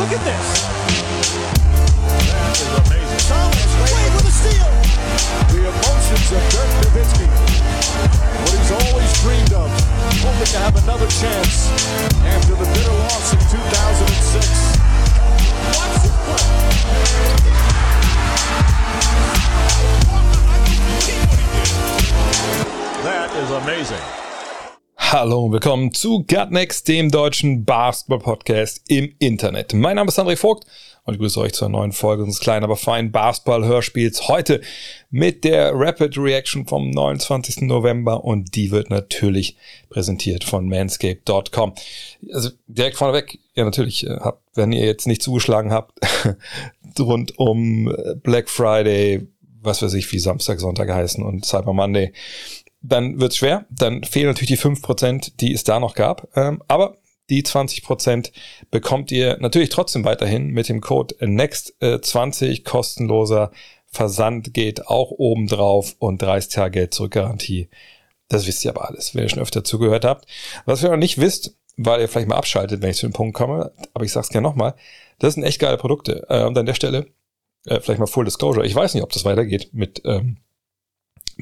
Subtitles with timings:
[0.00, 0.46] Look at this.
[2.32, 3.22] That is amazing.
[3.28, 4.72] Thomas, Wade with a steal.
[5.52, 7.28] The emotions of Dirk Nowitzki.
[8.40, 9.68] What he's always dreamed of.
[10.24, 11.68] Hoping to have another chance
[12.24, 14.48] after the bitter loss in 2006.
[15.76, 16.46] Watch this play.
[23.04, 24.31] That is amazing.
[25.12, 29.74] Hallo und willkommen zu Gutnext, dem deutschen Basketball-Podcast im Internet.
[29.74, 30.64] Mein Name ist André Vogt
[31.04, 34.28] und ich grüße euch zur neuen Folge unseres kleinen, aber feinen Basketball-Hörspiels.
[34.28, 34.62] Heute
[35.10, 37.60] mit der Rapid Reaction vom 29.
[37.60, 39.58] November und die wird natürlich
[39.90, 41.74] präsentiert von manscape.com.
[42.32, 45.92] Also direkt vorneweg, ja natürlich, äh, habt, wenn ihr jetzt nicht zugeschlagen habt,
[46.98, 49.28] rund um Black Friday,
[49.60, 52.14] was weiß ich, wie Samstag, Sonntag heißen und Cyber Monday,
[52.82, 53.66] dann wird's schwer.
[53.70, 56.28] Dann fehlen natürlich die 5%, die es da noch gab.
[56.36, 56.96] Ähm, aber
[57.30, 58.32] die 20%
[58.70, 63.50] bekommt ihr natürlich trotzdem weiterhin mit dem Code NEXT20 kostenloser
[63.86, 67.68] Versand geht auch oben drauf und 30 Tage Geld zurück Garantie.
[68.28, 70.26] Das wisst ihr aber alles, wenn ihr schon öfter zugehört habt.
[70.64, 73.34] Was ihr noch nicht wisst, weil ihr vielleicht mal abschaltet, wenn ich zu dem Punkt
[73.34, 74.74] komme, aber ich sag's gerne nochmal,
[75.18, 76.26] das sind echt geile Produkte.
[76.28, 77.06] Äh, und an der Stelle
[77.66, 78.66] äh, vielleicht mal Full Disclosure.
[78.66, 80.38] Ich weiß nicht, ob das weitergeht mit ähm,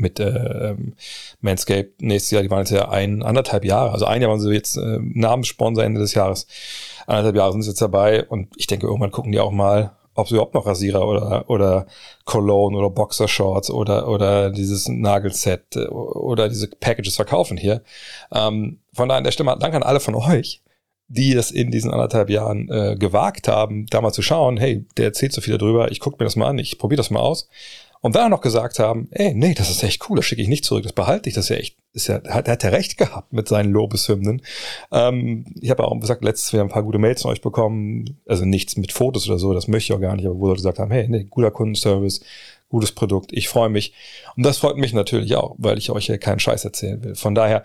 [0.01, 0.95] mit äh, ähm,
[1.41, 4.53] Manscaped nächstes Jahr, die waren jetzt ja ein, anderthalb Jahre, also ein Jahr waren sie
[4.53, 6.47] jetzt äh, Namenssponsor Ende des Jahres,
[7.07, 10.29] anderthalb Jahre sind sie jetzt dabei und ich denke, irgendwann gucken die auch mal, ob
[10.29, 11.87] sie überhaupt noch Rasierer oder, oder
[12.25, 17.83] Cologne oder Boxershorts oder, oder dieses Nagelset äh, oder diese Packages verkaufen hier.
[18.33, 20.62] Ähm, von daher an der Stelle Dank an alle von euch,
[21.09, 25.07] die es in diesen anderthalb Jahren äh, gewagt haben, da mal zu schauen, hey, der
[25.07, 27.48] erzählt so viel darüber, ich gucke mir das mal an, ich probiere das mal aus.
[28.03, 30.65] Und dann noch gesagt haben, ey, nee, das ist echt cool, das schicke ich nicht
[30.65, 33.33] zurück, das behalte ich, das ist ja echt, ist ja, hat, hat er recht gehabt
[33.33, 34.42] mit seinen Lobeshymnen.
[34.91, 38.47] Ähm, ich habe auch gesagt, letztes Jahr ein paar gute Mails von euch bekommen, also
[38.47, 40.79] nichts mit Fotos oder so, das möchte ich auch gar nicht, aber wo Leute gesagt
[40.79, 42.23] haben, hey, nee, guter Kundenservice,
[42.70, 43.92] gutes Produkt, ich freue mich.
[44.35, 47.17] Und das freut mich natürlich auch, weil ich euch ja keinen Scheiß erzählen will.
[47.17, 47.64] Von daher,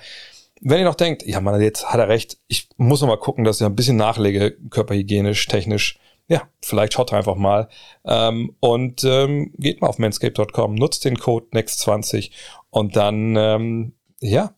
[0.61, 3.45] wenn ihr noch denkt, ja, man, jetzt hat er recht, ich muss noch mal gucken,
[3.45, 7.69] dass ich ein bisschen nachlege, körperhygienisch, technisch, ja, vielleicht schaut einfach mal
[8.03, 12.31] ähm, und ähm, geht mal auf manscape.com, nutzt den Code NEXT20
[12.71, 14.53] und dann, ähm, ja,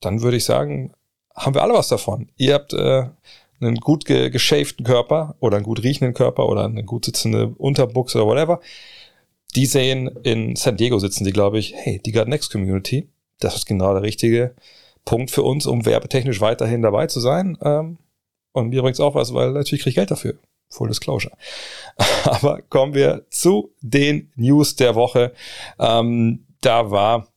[0.00, 0.94] dann würde ich sagen,
[1.34, 2.30] haben wir alle was davon.
[2.36, 3.04] Ihr habt äh,
[3.60, 8.18] einen gut ge geschäften Körper oder einen gut riechenden Körper oder eine gut sitzende Unterbuchse
[8.18, 8.60] oder whatever.
[9.54, 13.08] Die sehen in San Diego sitzen die, glaube ich, hey, die Got Next Community,
[13.38, 14.54] das ist genau der richtige
[15.04, 17.58] Punkt für uns, um werbetechnisch weiterhin dabei zu sein.
[17.62, 17.98] Ähm,
[18.52, 20.38] und mir bringt's auch was, weil natürlich kriege ich Geld dafür.
[20.72, 21.36] Full Disclosure.
[22.24, 25.32] Aber kommen wir zu den News der Woche.
[25.78, 27.28] Ähm, da war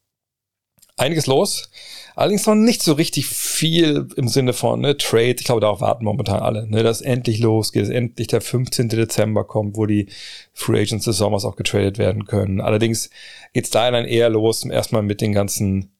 [0.97, 1.69] einiges los.
[2.15, 5.35] Allerdings noch nicht so richtig viel im Sinne von ne, Trade.
[5.37, 8.87] Ich glaube, darauf warten momentan alle, ne, dass endlich losgeht, dass endlich der 15.
[8.87, 10.07] Dezember kommt, wo die
[10.53, 12.61] Free Agents des Sommers auch getradet werden können.
[12.61, 13.09] Allerdings
[13.51, 15.94] geht's da dann eher los, erstmal mit den ganzen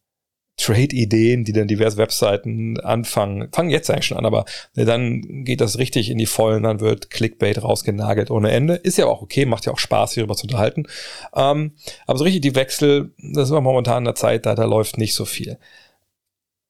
[0.58, 4.46] Trade-Ideen, die dann diverse Webseiten anfangen, fangen jetzt eigentlich schon an, aber
[4.76, 8.76] ne, dann geht das richtig in die Vollen, dann wird Clickbait rausgenagelt ohne Ende.
[8.76, 10.88] Ist ja auch okay, macht ja auch Spaß, hierüber zu unterhalten.
[11.36, 11.74] Ähm,
[12.08, 15.14] aber so richtig die Wechsel, das ist momentan in der Zeit, da, da läuft nicht
[15.14, 15.60] so viel.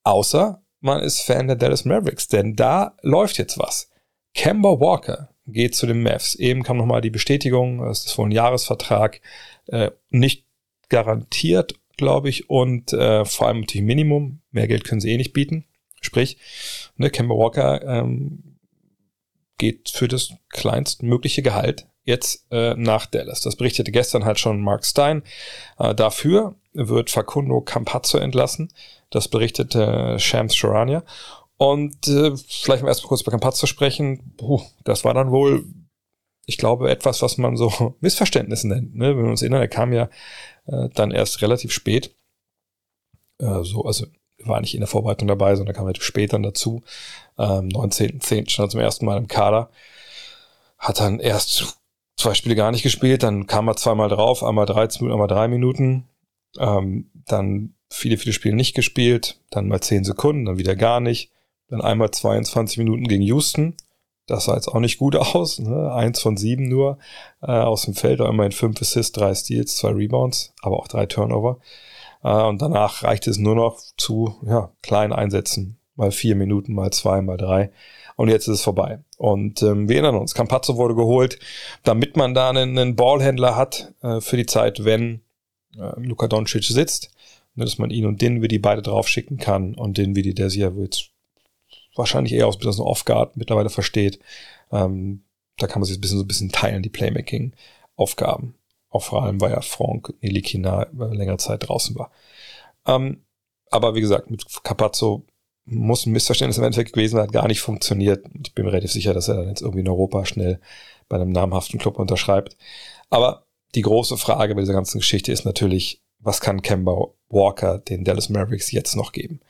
[0.03, 3.89] Außer man ist Fan der Dallas Mavericks, denn da läuft jetzt was.
[4.33, 6.35] Kemba Walker geht zu den Mavs.
[6.35, 9.21] Eben kam nochmal die Bestätigung, es ist wohl ein Jahresvertrag,
[9.67, 10.45] äh, nicht
[10.89, 14.41] garantiert glaube ich, und äh, vor allem natürlich Minimum.
[14.51, 15.65] Mehr Geld können sie eh nicht bieten.
[16.01, 16.37] Sprich,
[16.97, 18.57] ne, Kemba Walker ähm,
[19.57, 23.41] geht für das kleinstmögliche Gehalt jetzt äh, nach Dallas.
[23.41, 25.23] Das berichtete gestern halt schon Mark Stein.
[25.79, 28.71] Äh, dafür wird Facundo Campazzo entlassen.
[29.09, 31.03] Das berichtete Shams Charania.
[31.57, 34.33] Und äh, vielleicht mal erstmal kurz über Campazzo sprechen.
[34.37, 35.65] Puh, das war dann wohl,
[36.45, 38.95] ich glaube, etwas, was man so Missverständnisse nennt.
[38.95, 39.17] Ne?
[39.17, 40.09] Wenn wir uns erinnern, er kam ja
[40.67, 42.15] äh, dann erst relativ spät.
[43.39, 44.05] Äh, so, also
[44.43, 46.83] war nicht in der Vorbereitung dabei, sondern kam relativ spät dann dazu.
[47.37, 48.49] Ähm, 19.10.
[48.49, 49.69] stand zum ersten Mal im Kader.
[50.77, 51.79] Hat dann erst
[52.17, 55.47] zwei Spiele gar nicht gespielt, dann kam er zweimal drauf, einmal 13 Minuten, einmal drei
[55.47, 56.07] Minuten.
[56.57, 61.31] Ähm, dann viele, viele Spiele nicht gespielt, dann mal 10 Sekunden, dann wieder gar nicht.
[61.67, 63.75] Dann einmal 22 Minuten gegen Houston.
[64.27, 65.59] Das sah jetzt auch nicht gut aus.
[65.59, 65.91] Ne?
[65.93, 66.97] Eins von sieben nur
[67.41, 71.59] äh, aus dem Feld, immerhin fünf Assists, drei Steals, zwei Rebounds, aber auch drei Turnover.
[72.23, 75.77] Äh, und danach reichte es nur noch zu ja, kleinen Einsätzen.
[75.95, 77.71] Mal vier Minuten, mal zwei, mal drei.
[78.17, 78.99] Und jetzt ist es vorbei.
[79.17, 81.39] Und ähm, wir erinnern uns, Campazzo wurde geholt,
[81.83, 85.21] damit man da einen, einen Ballhändler hat äh, für die Zeit, wenn
[85.77, 87.11] äh, Luka Doncic sitzt,
[87.55, 90.71] ne, dass man ihn und Dinwiddie beide drauf schicken kann und Dinwiddie, der sich ja
[90.77, 91.11] jetzt
[91.95, 94.19] wahrscheinlich eher aus bisschen Off-Guard mittlerweile versteht,
[94.71, 95.23] ähm,
[95.57, 98.55] da kann man sich ein bisschen so ein bisschen teilen, die Playmaking-Aufgaben.
[98.89, 102.11] Auch vor allem, weil ja Frank Nilikina längere Zeit draußen war.
[102.85, 103.23] Ähm,
[103.69, 105.25] aber wie gesagt, mit Capazzo
[105.65, 108.25] muss ein Missverständnis im Endeffekt gewesen sein, hat gar nicht funktioniert.
[108.43, 110.59] Ich bin mir relativ sicher, dass er dann jetzt irgendwie in Europa schnell
[111.09, 112.55] bei einem namhaften Club unterschreibt.
[113.09, 118.03] Aber die große Frage bei dieser ganzen Geschichte ist natürlich, was kann Kemba Walker den
[118.03, 119.41] Dallas Mavericks jetzt noch geben?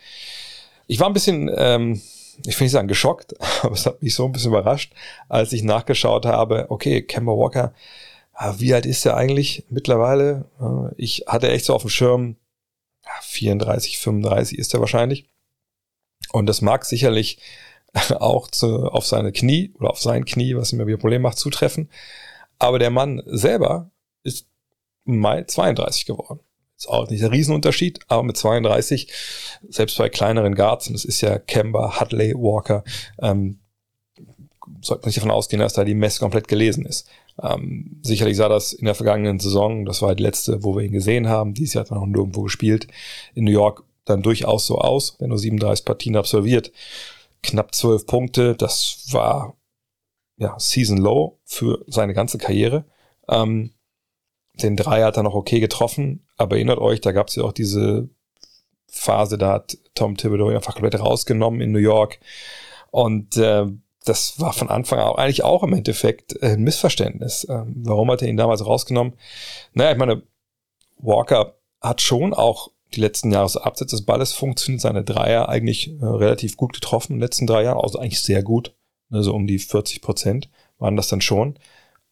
[0.88, 2.02] Ich war ein bisschen, ähm,
[2.46, 4.94] ich will nicht sagen geschockt, aber es hat mich so ein bisschen überrascht,
[5.30, 7.74] als ich nachgeschaut habe, okay, Kemba Walker,
[8.34, 10.46] ah, wie alt ist er eigentlich mittlerweile?
[10.60, 12.36] Äh, ich hatte echt so auf dem Schirm,
[13.22, 15.30] 34, 35 ist er wahrscheinlich.
[16.32, 17.40] Und das mag sicherlich
[18.20, 21.90] auch zu, auf seine Knie oder auf sein Knie, was ihm wieder Problem macht, zutreffen.
[22.60, 23.92] Aber der Mann selber
[24.24, 24.48] ist
[25.04, 26.40] Mai 32 geworden.
[26.78, 29.12] Ist auch nicht der Riesenunterschied, aber mit 32,
[29.70, 32.84] selbst bei kleineren Guards, und das ist ja Kemba, Hadley, Walker,
[33.20, 33.60] ähm,
[34.82, 37.08] sollte man nicht davon ausgehen, dass da die Mess komplett gelesen ist.
[37.42, 40.92] Ähm, sicherlich sah das in der vergangenen Saison, das war die letzte, wo wir ihn
[40.92, 42.88] gesehen haben, dieses Jahr hat er noch nirgendwo gespielt,
[43.34, 46.72] in New York dann durchaus so aus, wenn nur 37 Partien absolviert.
[47.42, 49.56] Knapp 12 Punkte, das war
[50.38, 52.86] ja Season Low für seine ganze Karriere.
[53.30, 53.72] Ähm,
[54.62, 57.54] den Dreier hat er noch okay getroffen, aber erinnert euch, da gab es ja auch
[57.54, 58.10] diese
[58.88, 62.20] Phase, da hat Tom Thibodeau einfach komplett rausgenommen in New York.
[62.92, 63.66] Und äh,
[64.06, 67.46] das war von Anfang an eigentlich auch im Endeffekt ein Missverständnis.
[67.50, 69.14] Ähm, warum hat er ihn damals rausgenommen?
[69.74, 70.24] Naja, ich meine,
[70.98, 75.90] Walker hat schon auch die letzten Jahre so abseits des Balles funktioniert, seine Dreier eigentlich
[75.90, 78.74] äh, relativ gut getroffen in den letzten drei Jahren, also eigentlich sehr gut.
[79.12, 81.60] Also um die 40 Prozent waren das dann schon.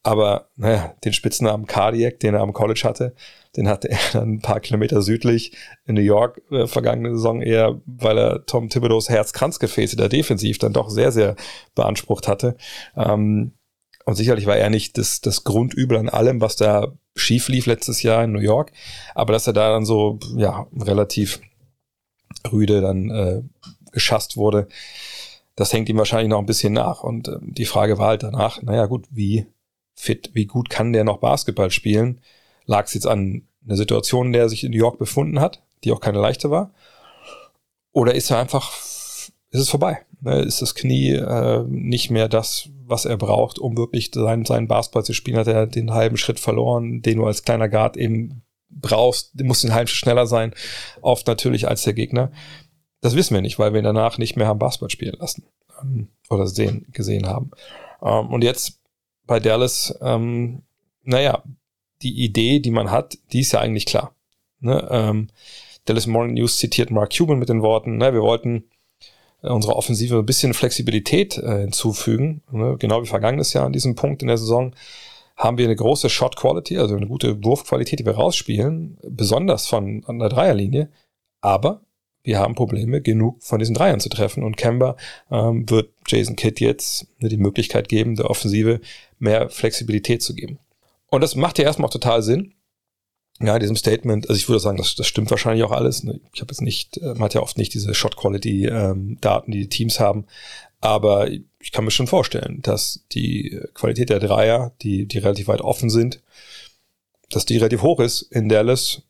[0.04, 3.14] Aber naja, den Spitznamen Cardiac, den er am College hatte,
[3.56, 5.56] den hatte er dann ein paar Kilometer südlich
[5.86, 10.74] in New York äh, vergangene Saison eher, weil er Tom Thibodeaus Herzkranzgefäße da defensiv dann
[10.74, 11.36] doch sehr, sehr
[11.74, 12.56] beansprucht hatte.
[12.94, 13.52] Ähm,
[14.04, 18.02] und sicherlich war er nicht das, das Grundübel an allem, was da schief lief letztes
[18.02, 18.72] Jahr in New York.
[19.14, 21.40] Aber dass er da dann so, ja, relativ
[22.52, 23.42] rüde dann äh,
[23.92, 24.68] geschasst wurde,
[25.56, 27.02] das hängt ihm wahrscheinlich noch ein bisschen nach.
[27.02, 29.46] Und äh, die Frage war halt danach, naja gut, wie
[29.94, 32.20] fit, wie gut kann der noch Basketball spielen?
[32.66, 35.62] Lag es jetzt an einer Situation, in der er sich in New York befunden hat,
[35.84, 36.72] die auch keine leichte war?
[37.92, 38.72] Oder ist er einfach,
[39.50, 39.98] ist es vorbei?
[40.20, 40.42] Ne?
[40.42, 45.04] Ist das Knie äh, nicht mehr das, was er braucht, um wirklich seinen, seinen Basketball
[45.04, 45.36] zu spielen?
[45.36, 49.62] Hat er den halben Schritt verloren, den du als kleiner Guard eben brauchst, du musst
[49.62, 50.52] den halben Schritt schneller sein,
[51.00, 52.32] oft natürlich als der Gegner.
[53.00, 55.44] Das wissen wir nicht, weil wir ihn danach nicht mehr haben Basketball spielen lassen
[55.80, 57.50] ähm, oder sehen, gesehen haben.
[58.02, 58.80] Ähm, und jetzt
[59.26, 60.62] bei Dallas, ähm,
[61.02, 61.42] naja,
[62.02, 64.14] die Idee, die man hat, die ist ja eigentlich klar.
[64.60, 64.86] Ne?
[64.90, 65.28] Ähm,
[65.84, 68.64] Dallas Morning News zitiert Mark Cuban mit den Worten, ne, wir wollten
[69.42, 72.42] äh, unserer Offensive ein bisschen Flexibilität äh, hinzufügen.
[72.50, 72.76] Ne?
[72.78, 74.74] Genau wie vergangenes Jahr an diesem Punkt in der Saison
[75.36, 80.04] haben wir eine große Shot Quality, also eine gute Wurfqualität, die wir rausspielen, besonders von
[80.06, 80.90] an der Dreierlinie.
[81.40, 81.82] Aber
[82.22, 84.42] wir haben Probleme, genug von diesen Dreiern zu treffen.
[84.42, 84.96] Und Kemba
[85.30, 88.80] ähm, wird Jason Kidd jetzt die Möglichkeit geben, der Offensive
[89.24, 90.58] mehr Flexibilität zu geben.
[91.08, 92.54] Und das macht ja erstmal auch total Sinn.
[93.40, 96.04] Ja, diesem Statement, also ich würde sagen, das, das stimmt wahrscheinlich auch alles.
[96.04, 96.20] Ne?
[96.32, 99.68] Ich habe jetzt nicht, äh, man hat ja oft nicht diese Shot-Quality-Daten, ähm, die die
[99.68, 100.26] Teams haben.
[100.80, 105.62] Aber ich kann mir schon vorstellen, dass die Qualität der Dreier, die, die relativ weit
[105.62, 106.20] offen sind,
[107.28, 109.02] dass die relativ hoch ist in Dallas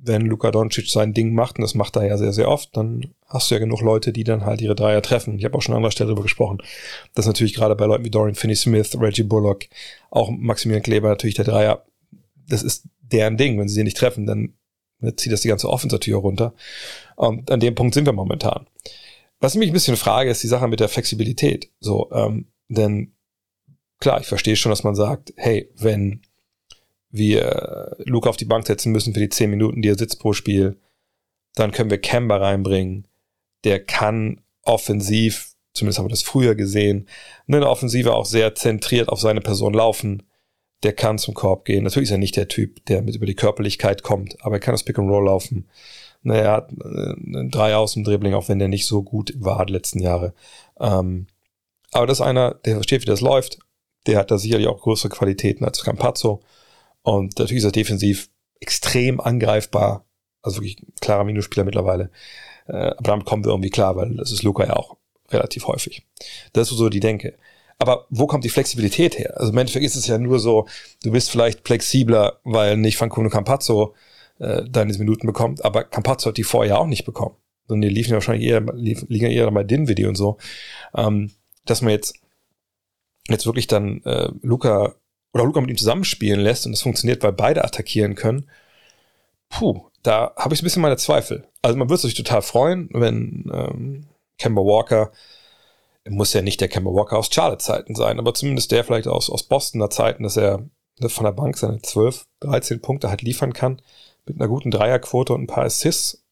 [0.00, 3.14] wenn Luka Doncic sein Ding macht, und das macht er ja sehr, sehr oft, dann
[3.26, 5.38] hast du ja genug Leute, die dann halt ihre Dreier treffen.
[5.38, 6.58] Ich habe auch schon an anderer Stelle darüber gesprochen,
[7.14, 9.64] dass natürlich gerade bei Leuten wie Dorian Finney-Smith, Reggie Bullock,
[10.10, 11.84] auch Maximilian Kleber natürlich der Dreier,
[12.48, 13.58] das ist deren Ding.
[13.58, 14.54] Wenn sie den nicht treffen, dann
[15.16, 16.54] zieht das die ganze Offensive runter.
[17.16, 18.66] Und an dem Punkt sind wir momentan.
[19.40, 21.70] Was ich mich ein bisschen frage, ist die Sache mit der Flexibilität.
[21.80, 23.12] So, ähm, denn
[24.00, 26.22] klar, ich verstehe schon, dass man sagt, hey, wenn
[27.10, 30.32] wir Luke auf die Bank setzen müssen für die 10 Minuten, die er sitzt pro
[30.32, 30.78] Spiel.
[31.54, 33.06] Dann können wir Kemba reinbringen.
[33.64, 37.08] Der kann offensiv, zumindest haben wir das früher gesehen,
[37.46, 40.22] eine Offensive auch sehr zentriert auf seine Person laufen.
[40.84, 41.82] Der kann zum Korb gehen.
[41.82, 44.74] Natürlich ist er nicht der Typ, der mit über die Körperlichkeit kommt, aber er kann
[44.74, 45.68] das Pick and Roll laufen.
[46.22, 49.72] Er hat äh, drei aus dem Dribbling, auch wenn der nicht so gut war die
[49.72, 50.34] letzten Jahre.
[50.78, 51.26] Ähm,
[51.92, 53.58] aber das ist einer, der versteht, wie das läuft.
[54.06, 56.40] Der hat da sicherlich auch größere Qualitäten als Campazzo.
[57.08, 58.28] Und natürlich ist er defensiv
[58.60, 60.04] extrem angreifbar.
[60.42, 62.10] Also wirklich klarer Minuspieler mittlerweile.
[62.66, 64.98] Äh, aber damit kommen wir irgendwie klar, weil das ist Luca ja auch
[65.30, 66.06] relativ häufig.
[66.52, 67.38] Das ist so die Denke.
[67.78, 69.38] Aber wo kommt die Flexibilität her?
[69.38, 70.66] Also im Endeffekt ist es ja nur so,
[71.02, 73.94] du bist vielleicht flexibler, weil nicht Fancuno Campazzo
[74.38, 77.36] äh, deine Minuten bekommt, aber Campazzo hat die vorher auch nicht bekommen.
[77.68, 80.36] Sondern die liefen ja wahrscheinlich eher, liegen eher bei Dinwiddie und so.
[80.94, 81.30] Ähm,
[81.64, 82.20] dass man jetzt
[83.28, 84.94] jetzt wirklich dann äh, Luca
[85.32, 88.48] oder Luca mit ihm zusammenspielen lässt und es funktioniert, weil beide attackieren können,
[89.48, 91.46] puh, da habe ich ein bisschen meine Zweifel.
[91.62, 94.06] Also man würde sich total freuen, wenn ähm,
[94.38, 95.12] Kemba Walker,
[96.08, 99.42] muss ja nicht der Kemba Walker aus Charlotte-Zeiten sein, aber zumindest der vielleicht aus, aus
[99.42, 100.64] Bostoner Zeiten, dass er
[101.06, 103.82] von der Bank seine 12, 13 Punkte halt liefern kann,
[104.26, 106.24] mit einer guten Dreierquote und ein paar Assists.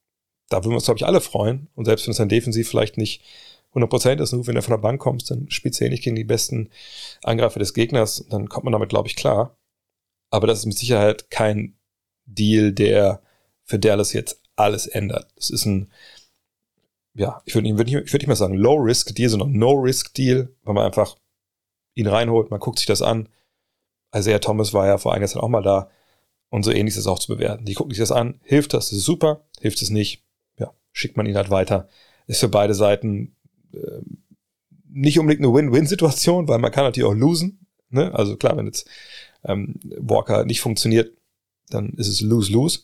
[0.49, 1.69] Da würden wir uns, glaube ich, alle freuen.
[1.75, 3.23] Und selbst wenn es dann defensiv vielleicht nicht
[3.77, 6.25] 100% ist, nur wenn er von der Bank kommt, dann spielt er nicht gegen die
[6.25, 6.71] besten
[7.23, 9.57] Angreifer des Gegners, dann kommt man damit, glaube ich, klar.
[10.31, 11.77] Aber das ist mit Sicherheit kein
[12.25, 13.23] Deal, der
[13.65, 15.31] für Dallas jetzt alles ändert.
[15.37, 15.91] Es ist ein,
[17.15, 20.85] ja, ich würde würd nicht, ich würd nicht mal sagen Low-Risk-Deal, sondern No-Risk-Deal, weil man
[20.85, 21.17] einfach
[21.95, 23.29] ihn reinholt, man guckt sich das an.
[24.15, 25.91] Isaiah Thomas war ja vor einiger Zeit auch mal da
[26.51, 27.65] und so ähnlich ist es auch zu bewerten.
[27.65, 30.25] Die gucken sich das an, hilft das, das ist super, hilft es nicht,
[30.59, 31.89] ja, schickt man ihn halt weiter.
[32.27, 33.36] Ist für beide Seiten
[34.89, 37.67] nicht unbedingt eine Win-Win-Situation, weil man kann natürlich auch losen.
[37.91, 38.15] Ne?
[38.15, 38.89] Also klar, wenn jetzt
[39.45, 41.13] ähm, Walker nicht funktioniert,
[41.69, 42.81] dann ist es lose-lose.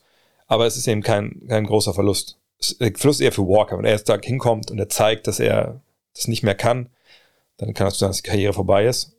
[0.47, 2.39] Aber es ist eben kein, kein großer Verlust.
[2.61, 3.79] Verlust eher für Walker.
[3.79, 5.81] Wenn er jetzt da hinkommt und er zeigt, dass er
[6.15, 6.91] das nicht mehr kann,
[7.57, 9.17] dann kann es sein, dass die Karriere vorbei ist.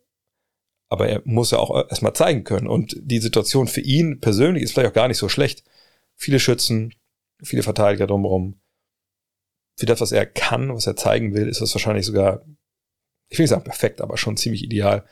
[0.89, 2.67] Aber er muss ja auch erstmal zeigen können.
[2.67, 5.63] Und die Situation für ihn persönlich ist vielleicht auch gar nicht so schlecht.
[6.15, 6.93] Viele Schützen,
[7.41, 8.59] viele Verteidiger drumherum.
[9.75, 12.45] Für das, was er kann, was er zeigen will, ist das wahrscheinlich sogar,
[13.29, 15.05] ich will nicht sagen perfekt, aber schon ziemlich ideal.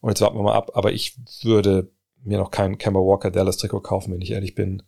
[0.00, 0.72] Und jetzt warten wir mal ab.
[0.74, 1.90] Aber ich würde
[2.22, 4.82] mir noch kein Kemba Walker Dallas Trikot kaufen, wenn ich ehrlich bin.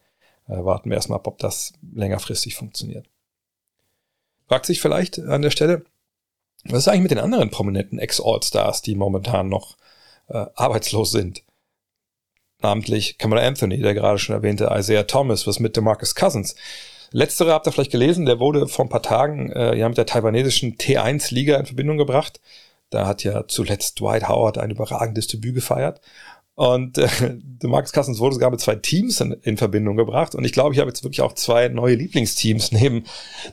[0.49, 3.09] Äh, warten wir erstmal ab, ob das längerfristig funktioniert.
[4.47, 5.85] Fragt sich vielleicht an der Stelle,
[6.65, 9.77] was ist eigentlich mit den anderen prominenten Ex-All-Stars, die momentan noch
[10.29, 11.43] äh, arbeitslos sind?
[12.61, 16.57] Namentlich Kamala Anthony, der gerade schon erwähnte Isaiah Thomas, was mit DeMarcus Cousins.
[17.11, 20.07] Letztere habt ihr vielleicht gelesen, der wurde vor ein paar Tagen äh, ja mit der
[20.07, 22.41] taiwanesischen T1-Liga in Verbindung gebracht.
[22.91, 26.01] Da hat ja zuletzt Dwight Howard ein überragendes Debüt gefeiert.
[26.57, 27.09] Und äh,
[27.63, 30.35] Marcus Cousins wurde sogar mit zwei Teams in, in, Verbindung gebracht.
[30.35, 33.05] Und ich glaube, ich habe jetzt wirklich auch zwei neue Lieblingsteams neben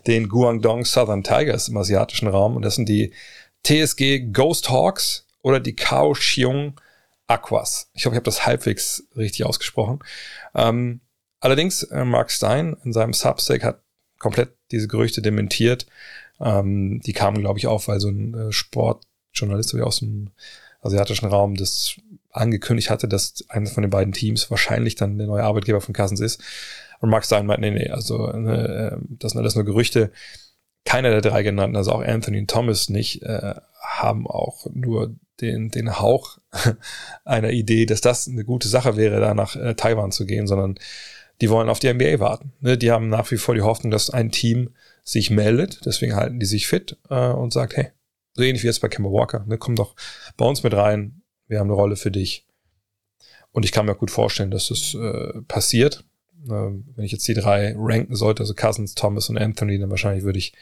[0.07, 2.55] den Guangdong Southern Tigers im asiatischen Raum.
[2.55, 3.13] Und das sind die
[3.65, 6.79] TSG Ghost Hawks oder die Kaohsiung
[7.27, 7.89] Aquas.
[7.93, 9.99] Ich hoffe, ich habe das halbwegs richtig ausgesprochen.
[10.55, 11.01] Ähm,
[11.43, 13.81] allerdings, äh, Mark Stein in seinem Substack hat
[14.19, 15.85] komplett diese Gerüchte dementiert.
[16.39, 20.31] Ähm, die kamen, glaube ich, auf, weil so ein äh, Sportjournalist aus dem
[20.81, 21.95] asiatischen Raum das
[22.31, 26.19] angekündigt hatte, dass eines von den beiden Teams wahrscheinlich dann der neue Arbeitgeber von Cousins
[26.19, 26.41] ist.
[26.99, 30.11] Und Mark Stein meint, nee, nee, also äh, das sind alles nur Gerüchte.
[30.85, 35.69] Keiner der drei genannten, also auch Anthony und Thomas nicht, äh, haben auch nur den,
[35.69, 36.39] den Hauch
[37.25, 40.75] einer Idee, dass das eine gute Sache wäre, da nach äh, Taiwan zu gehen, sondern
[41.41, 42.53] die wollen auf die NBA warten.
[42.61, 42.77] Ne?
[42.77, 44.69] Die haben nach wie vor die Hoffnung, dass ein Team
[45.03, 47.89] sich meldet, deswegen halten die sich fit äh, und sagt, hey,
[48.33, 49.95] so ähnlich wie jetzt bei Kemba Walker, ne, komm doch
[50.37, 52.47] bei uns mit rein, wir haben eine Rolle für dich.
[53.51, 56.03] Und ich kann mir gut vorstellen, dass das äh, passiert.
[56.45, 60.23] Äh, wenn ich jetzt die drei ranken sollte, also Cousins, Thomas und Anthony, dann wahrscheinlich
[60.23, 60.53] würde ich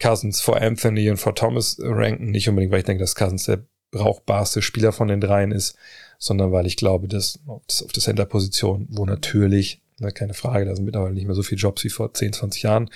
[0.00, 2.30] Cousins vor Anthony und vor Thomas ranken.
[2.30, 5.76] Nicht unbedingt, weil ich denke, dass Cousins der brauchbarste Spieler von den dreien ist,
[6.22, 10.84] sondern weil ich glaube, dass auf der Center-Position, wo natürlich, na, keine Frage, da sind
[10.84, 12.90] mittlerweile nicht mehr so viele Jobs wie vor 10, 20 Jahren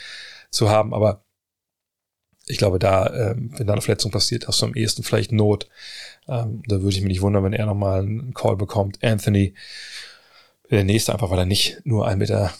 [0.52, 1.24] zu haben, aber
[2.46, 5.68] ich glaube, da, ähm, wenn da eine Verletzung passiert, hast du am ehesten vielleicht Not.
[6.28, 9.02] Ähm, da würde ich mich nicht wundern, wenn er nochmal einen Call bekommt.
[9.02, 9.54] Anthony,
[10.70, 12.54] der nächste, einfach weil er nicht nur ein Meter,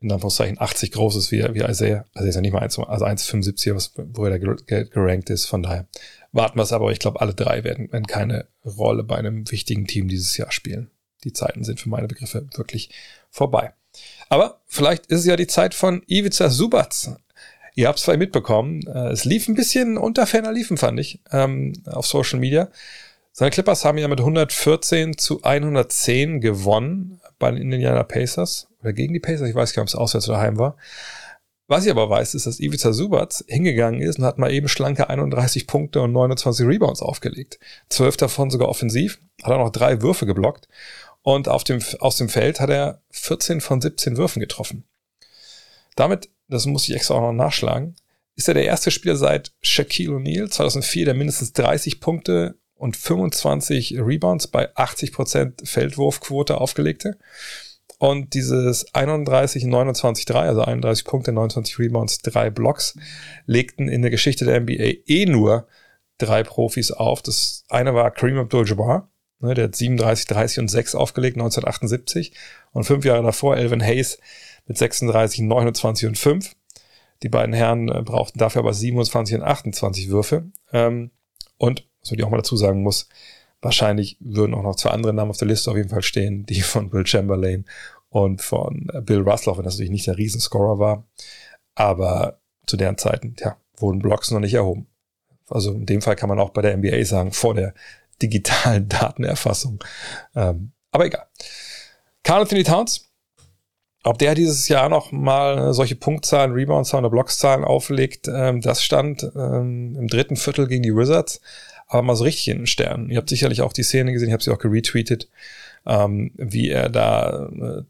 [0.00, 2.04] in Anführungszeichen 80 groß ist, wie, wie Isaiah.
[2.14, 5.46] Also ist ja nicht mal 1, also 1,75, wo er da gerankt ist.
[5.46, 5.86] Von daher
[6.32, 6.90] warten wir es aber.
[6.90, 10.90] Ich glaube, alle drei werden, werden keine Rolle bei einem wichtigen Team dieses Jahr spielen.
[11.24, 12.90] Die Zeiten sind für meine Begriffe wirklich
[13.30, 13.74] vorbei.
[14.28, 17.18] Aber vielleicht ist es ja die Zeit von Ivica Subac.
[17.74, 18.86] Ihr habt es vielleicht mitbekommen.
[18.86, 22.70] Äh, es lief ein bisschen unter ferner Liefen, fand ich, ähm, auf Social Media.
[23.32, 28.68] Seine Clippers haben ja mit 114 zu 110 gewonnen bei den Indiana Pacers.
[28.80, 30.76] Oder gegen die Pacers, ich weiß gar nicht, ob es auswärts oder heim war.
[31.66, 35.10] Was ich aber weiß, ist, dass Ivica Subac hingegangen ist und hat mal eben schlanke
[35.10, 37.58] 31 Punkte und 29 Rebounds aufgelegt.
[37.88, 40.68] Zwölf davon sogar offensiv, hat er noch drei Würfe geblockt.
[41.22, 44.84] Und auf dem, aus dem Feld hat er 14 von 17 Würfen getroffen.
[45.96, 47.96] Damit das muss ich extra auch noch nachschlagen,
[48.34, 53.98] ist er der erste Spieler seit Shaquille O'Neal 2004, der mindestens 30 Punkte und 25
[54.00, 57.18] Rebounds bei 80% Feldwurfquote aufgelegte.
[57.98, 62.96] Und dieses 31, 29, 3, also 31 Punkte, 29 Rebounds, drei Blocks,
[63.44, 65.68] legten in der Geschichte der NBA eh nur
[66.16, 67.20] drei Profis auf.
[67.20, 69.10] Das eine war Kareem Abdul-Jabbar,
[69.40, 72.32] ne, der hat 37, 30 und 6 aufgelegt, 1978.
[72.72, 74.18] Und fünf Jahre davor Elvin Hayes
[74.66, 76.56] mit 36, 29 und 5.
[77.22, 80.50] Die beiden Herren äh, brauchten dafür aber 27 und 28 Würfe.
[80.72, 81.10] Ähm,
[81.58, 83.08] und was man die auch mal dazu sagen muss,
[83.62, 86.60] wahrscheinlich würden auch noch zwei andere Namen auf der Liste auf jeden Fall stehen, die
[86.62, 87.64] von Will Chamberlain
[88.08, 91.04] und von äh, Bill Russell, wenn das natürlich nicht der Riesenscorer war.
[91.74, 94.86] Aber zu deren Zeiten, ja, wurden Blocks noch nicht erhoben.
[95.48, 97.74] Also in dem Fall kann man auch bei der NBA sagen, vor der
[98.22, 99.82] digitalen Datenerfassung.
[100.34, 101.26] Ähm, aber egal.
[102.22, 103.10] Carl Anthony Towns,
[104.02, 109.22] ob der dieses Jahr noch mal solche Punktzahlen, Reboundzahlen oder Blockzahlen auflegt, ähm, das stand
[109.34, 111.40] ähm, im dritten Viertel gegen die Wizards,
[111.90, 113.10] aber mal so richtig in den Sternen.
[113.10, 115.28] Ihr habt sicherlich auch die Szene gesehen, ich habe sie auch geretweetet,
[115.86, 117.82] ähm, wie er da äh,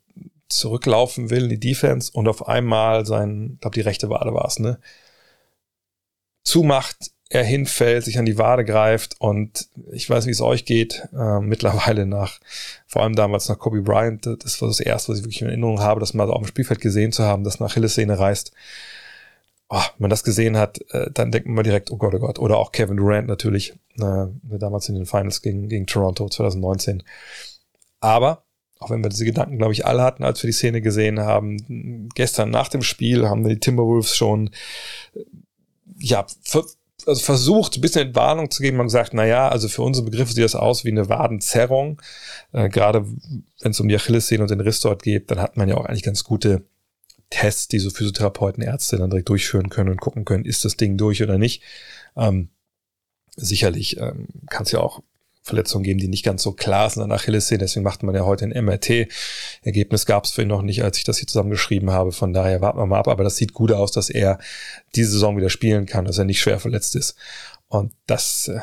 [0.49, 4.47] zurücklaufen will in die Defense und auf einmal sein, ich glaube die rechte Wade war
[4.47, 4.81] es, ne,
[6.43, 11.07] zumacht, er hinfällt, sich an die Wade greift und ich weiß, wie es euch geht,
[11.13, 12.41] äh, mittlerweile nach,
[12.87, 15.81] vor allem damals nach Kobe Bryant, das war das erste, was ich wirklich in Erinnerung
[15.81, 18.53] habe, das mal so auf dem Spielfeld gesehen zu haben, das nach Achillessehne reißt.
[19.73, 22.19] Oh, wenn man das gesehen hat, äh, dann denkt man mal direkt, oh Gott, oh
[22.19, 22.41] Gott.
[22.41, 27.05] Oder auch Kevin Durant natürlich, äh, damals in den Finals gegen, gegen Toronto 2019.
[28.01, 28.43] Aber
[28.81, 32.09] auch wenn wir diese Gedanken, glaube ich, alle hatten, als wir die Szene gesehen haben,
[32.15, 34.51] gestern nach dem Spiel haben die Timberwolves schon
[35.99, 36.65] ja, ver
[37.07, 38.77] also versucht, ein bisschen Entwarnung zu geben.
[38.77, 42.01] Man gesagt, na ja, also für unsere Begriffe sieht das aus wie eine Wadenzerrung.
[42.53, 45.69] Äh, gerade wenn es um die Achillessehne und den Riss dort geht, dann hat man
[45.69, 46.63] ja auch eigentlich ganz gute
[47.31, 50.97] Tests, die so Physiotherapeuten, Ärzte dann direkt durchführen können und gucken können, ist das Ding
[50.97, 51.63] durch oder nicht.
[52.17, 52.51] Ähm,
[53.37, 55.03] sicherlich ähm, kann es ja auch
[55.43, 57.61] Verletzungen geben, die nicht ganz so klar sind an Achillessehne.
[57.61, 59.09] Deswegen macht man ja heute ein MRT.
[59.63, 62.13] Ergebnis gab es für ihn noch nicht, als ich das hier zusammengeschrieben habe.
[62.13, 63.09] Von daher warten wir mal ab.
[63.09, 64.39] Aber das sieht gut aus, dass er
[64.95, 67.17] diese Saison wieder spielen kann, dass er nicht schwer verletzt ist.
[67.69, 68.61] Und das, äh,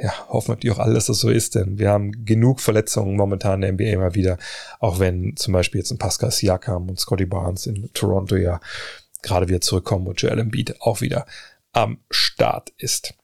[0.00, 3.54] ja, hoffen natürlich auch alle, dass das so ist, denn wir haben genug Verletzungen momentan
[3.54, 4.38] in der NBA immer wieder.
[4.80, 8.60] Auch wenn zum Beispiel jetzt ein Pascal Siakam und Scotty Barnes in Toronto ja
[9.22, 11.26] gerade wieder zurückkommen und Joel Embiid auch wieder
[11.72, 13.14] am Start ist.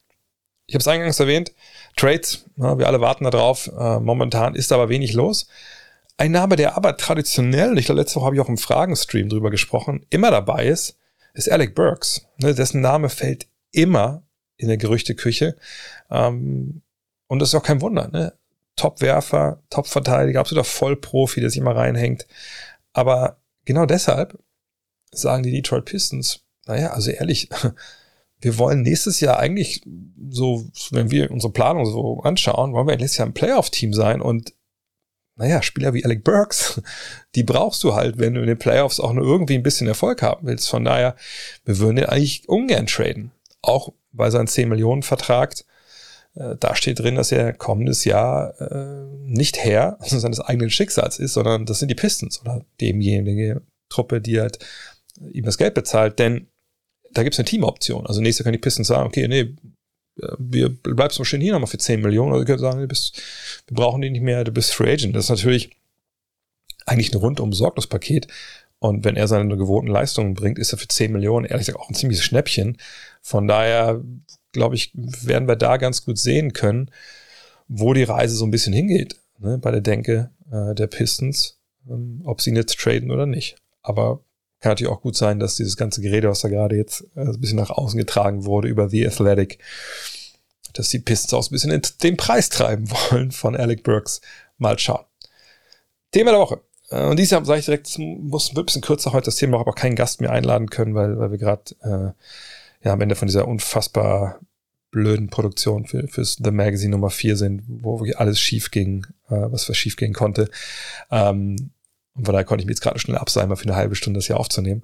[0.65, 1.53] Ich habe es eingangs erwähnt,
[1.95, 3.67] Trades, ja, wir alle warten darauf.
[3.67, 5.47] Äh, momentan ist aber wenig los.
[6.17, 9.49] Ein Name, der aber traditionell, ich glaube, letzte Woche habe ich auch im Fragenstream drüber
[9.49, 10.97] gesprochen, immer dabei ist,
[11.33, 12.27] ist Alec Burks.
[12.37, 14.23] Ne, dessen Name fällt immer
[14.63, 15.55] in der Gerüchteküche.
[16.09, 16.81] Ähm,
[17.27, 18.09] und das ist auch kein Wunder.
[18.11, 18.33] Ne?
[18.75, 22.25] Top-Werfer, Top-Verteidiger, absoluter Vollprofi, der sich immer reinhängt.
[22.93, 24.39] Aber genau deshalb
[25.11, 27.49] sagen die Detroit Pistons, naja, also ehrlich,
[28.41, 29.83] wir wollen nächstes Jahr eigentlich
[30.29, 34.53] so, wenn wir unsere Planung so anschauen, wollen wir nächstes Jahr ein Playoff-Team sein und
[35.35, 36.81] naja, Spieler wie Alec Burks,
[37.35, 40.21] die brauchst du halt, wenn du in den Playoffs auch nur irgendwie ein bisschen Erfolg
[40.21, 40.69] haben willst.
[40.69, 41.15] Von daher,
[41.65, 43.31] wir würden den eigentlich ungern traden.
[43.61, 45.53] Auch bei seinem 10 Millionen Vertrag.
[46.35, 51.33] Äh, da steht drin, dass er kommendes Jahr äh, nicht Herr seines eigenen Schicksals ist,
[51.33, 54.59] sondern das sind die Pistons oder demjenige Truppe, die halt
[55.31, 56.19] ihm das Geld bezahlt.
[56.19, 56.47] Denn
[57.11, 58.07] da gibt es eine Teamoption.
[58.07, 59.55] Also nächstes Jahr können die Pistons sagen, okay, nee,
[60.37, 62.31] wir bleibst schön hier nochmal für 10 Millionen.
[62.31, 63.21] Oder ihr könnt sagen, du bist,
[63.67, 65.15] wir brauchen die nicht mehr, du bist Free Agent.
[65.15, 65.71] Das ist natürlich
[66.85, 68.27] eigentlich ein rundum Sorglospaket.
[68.83, 71.87] Und wenn er seine gewohnten Leistungen bringt, ist er für 10 Millionen ehrlich gesagt auch
[71.87, 72.77] ein ziemliches Schnäppchen.
[73.21, 74.03] Von daher,
[74.51, 76.91] glaube ich, werden wir da ganz gut sehen können,
[77.69, 82.23] wo die Reise so ein bisschen hingeht, ne, bei der Denke äh, der Pistons, ähm,
[82.25, 83.55] ob sie ihn jetzt traden oder nicht.
[83.83, 84.19] Aber
[84.59, 87.39] kann natürlich auch gut sein, dass dieses ganze Gerede, was da gerade jetzt äh, ein
[87.39, 89.59] bisschen nach außen getragen wurde über The Athletic,
[90.73, 94.19] dass die Pistons auch ein bisschen den Preis treiben wollen von Alec Burks.
[94.57, 95.05] Mal schauen.
[96.11, 96.59] Thema der Woche.
[96.93, 99.57] Äh, und dieses Jahr sage ich direkt, es muss ein bisschen kürzer heute das Thema,
[99.57, 103.15] auch aber keinen Gast mehr einladen können, weil, weil wir gerade äh, ja, am Ende
[103.15, 104.39] von dieser unfassbar
[104.91, 109.35] blöden Produktion für, fürs The Magazine Nummer 4 sind, wo wirklich alles schief ging, äh,
[109.35, 110.49] was was schief gehen konnte.
[111.11, 111.71] Ähm,
[112.15, 114.27] und von daher konnte ich mir jetzt gerade schnell abseilen, für eine halbe Stunde das
[114.27, 114.81] hier aufzunehmen.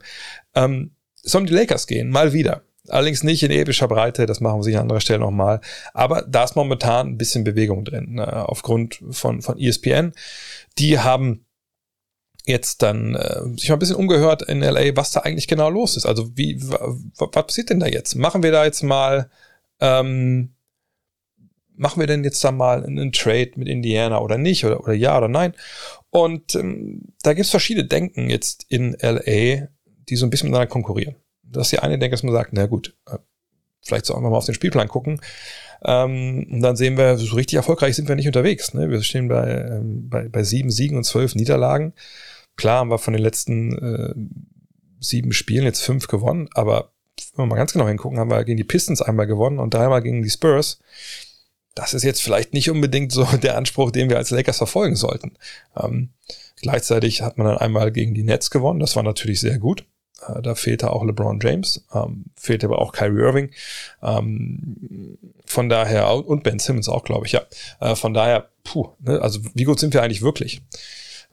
[0.56, 0.92] Ähm,
[1.24, 2.64] es soll um die Lakers gehen, mal wieder.
[2.88, 5.62] Allerdings nicht in epischer Breite, das machen wir sicher an anderer Stelle nochmal.
[5.94, 10.14] Aber da ist momentan ein bisschen Bewegung drin, ne, aufgrund von, von ESPN.
[10.80, 11.46] Die haben
[12.50, 15.96] jetzt dann äh, sich mal ein bisschen umgehört in LA, was da eigentlich genau los
[15.96, 16.06] ist.
[16.06, 18.16] Also wie, was passiert denn da jetzt?
[18.16, 19.30] Machen wir da jetzt mal,
[19.80, 20.54] ähm,
[21.76, 24.66] machen wir denn jetzt da mal einen Trade mit Indiana oder nicht?
[24.66, 25.54] Oder, oder ja oder nein?
[26.10, 29.68] Und ähm, da gibt es verschiedene Denken jetzt in LA,
[30.10, 31.16] die so ein bisschen miteinander konkurrieren.
[31.44, 33.18] Dass die eine denkt, dass man sagt, na gut, äh,
[33.82, 35.22] vielleicht sollen wir mal auf den Spielplan gucken.
[35.84, 38.74] Ähm, und dann sehen wir, so richtig erfolgreich sind wir nicht unterwegs.
[38.74, 38.90] Ne?
[38.90, 41.94] Wir stehen bei, ähm, bei, bei sieben Siegen und zwölf Niederlagen.
[42.60, 44.14] Klar haben wir von den letzten äh,
[45.00, 46.92] sieben Spielen jetzt fünf gewonnen, aber
[47.36, 50.02] wenn wir mal ganz genau hingucken, haben wir gegen die Pistons einmal gewonnen und dreimal
[50.02, 50.80] gegen die Spurs
[51.80, 55.38] das ist jetzt vielleicht nicht unbedingt so der Anspruch, den wir als Lakers verfolgen sollten.
[55.78, 56.10] Ähm,
[56.62, 59.86] gleichzeitig hat man dann einmal gegen die Nets gewonnen, das war natürlich sehr gut.
[60.28, 63.52] Äh, da fehlte auch LeBron James, ähm, fehlte aber auch Kyrie Irving.
[64.04, 67.42] Ähm, von daher, und Ben Simmons auch, glaube ich, ja.
[67.80, 70.62] Äh, von daher, puh, ne, also wie gut sind wir eigentlich wirklich?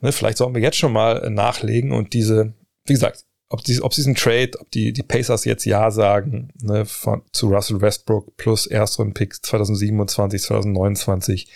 [0.01, 2.53] Ne, vielleicht sollten wir jetzt schon mal nachlegen und diese,
[2.85, 6.85] wie gesagt, ob, die, ob diesen Trade, ob die, die Pacers jetzt Ja sagen ne,
[6.85, 11.47] von, zu Russell Westbrook plus Erstrunden-Picks 2027, 2029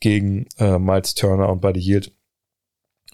[0.00, 2.12] gegen äh, Miles Turner und Buddy Yield,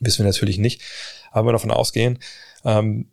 [0.00, 0.82] wissen wir natürlich nicht.
[1.30, 2.18] Aber wenn wir davon ausgehen,
[2.64, 3.10] ähm,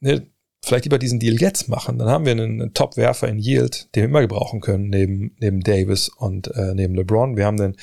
[0.00, 0.26] ne,
[0.64, 4.02] vielleicht lieber diesen Deal jetzt machen, dann haben wir einen, einen Top-Werfer in Yield, den
[4.02, 7.36] wir immer gebrauchen können, neben, neben Davis und äh, neben LeBron.
[7.36, 7.76] Wir haben den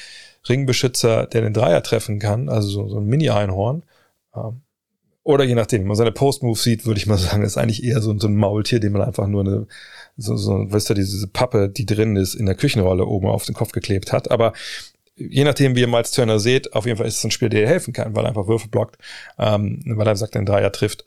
[0.47, 3.83] Ringbeschützer, der den Dreier treffen kann, also so, so ein Mini-Einhorn.
[4.35, 4.61] Ähm,
[5.23, 8.01] oder je nachdem, wenn man seine Post-Move sieht, würde ich mal sagen, ist eigentlich eher
[8.01, 9.67] so, so ein Maultier, dem man einfach nur eine,
[10.17, 13.55] so, so, weißt du, diese Pappe, die drin ist, in der Küchenrolle oben auf den
[13.55, 14.31] Kopf geklebt hat.
[14.31, 14.53] Aber
[15.15, 17.61] je nachdem, wie ihr Miles Turner seht, auf jeden Fall ist es ein Spiel, der
[17.61, 18.97] dir helfen kann, weil er einfach Würfe blockt,
[19.37, 21.03] ähm, weil er sagt, ein Dreier trifft.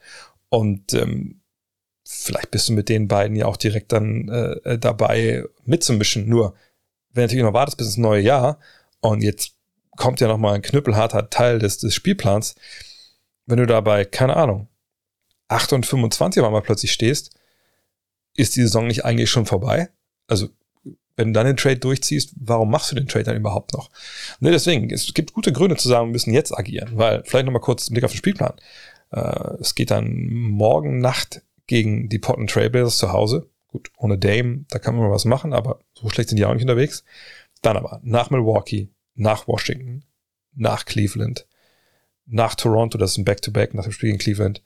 [0.50, 1.40] Und ähm,
[2.04, 6.28] vielleicht bist du mit den beiden ja auch direkt dann äh, äh dabei mitzumischen.
[6.28, 6.54] Nur,
[7.12, 8.58] wenn du natürlich noch wartest bis ins neue Jahr
[9.02, 9.52] und jetzt
[9.96, 12.54] kommt ja noch mal ein knüppelharter Teil des, des Spielplans,
[13.46, 14.68] wenn du dabei, keine Ahnung,
[15.48, 17.34] 8 und 25 mal plötzlich stehst,
[18.34, 19.90] ist die Saison nicht eigentlich schon vorbei?
[20.26, 20.48] Also,
[21.16, 23.90] wenn du dann den Trade durchziehst, warum machst du den Trade dann überhaupt noch?
[24.40, 27.60] Ne, deswegen, es gibt gute Gründe zu sagen, wir müssen jetzt agieren, weil vielleicht nochmal
[27.60, 28.54] kurz ein Blick auf den Spielplan.
[29.10, 33.50] Äh, es geht dann morgen Nacht gegen die Portland Trailblazers zu Hause.
[33.68, 36.62] Gut, ohne Dame, da kann man was machen, aber so schlecht sind die auch nicht
[36.62, 37.04] unterwegs.
[37.62, 40.04] Dann aber nach Milwaukee, nach Washington,
[40.54, 41.46] nach Cleveland,
[42.26, 44.62] nach Toronto, das ist ein Back-to-Back -Back nach dem Spiel gegen Cleveland,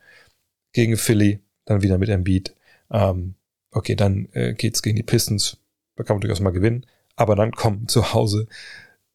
[0.72, 2.54] gegen Philly, dann wieder mit Embiid.
[2.90, 3.35] Ähm,
[3.70, 5.59] okay, dann äh, geht's gegen die Pistons,
[5.96, 8.46] da kann man durchaus mal gewinnen, aber dann kommen zu Hause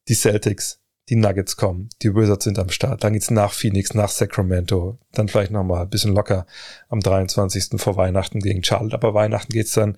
[0.08, 4.10] die Celtics, die Nuggets kommen, die Wizards sind am Start, dann geht's nach Phoenix, nach
[4.10, 6.46] Sacramento, dann vielleicht nochmal ein bisschen locker
[6.90, 7.82] am 23.
[7.82, 9.98] vor Weihnachten gegen Charlotte, aber Weihnachten geht's dann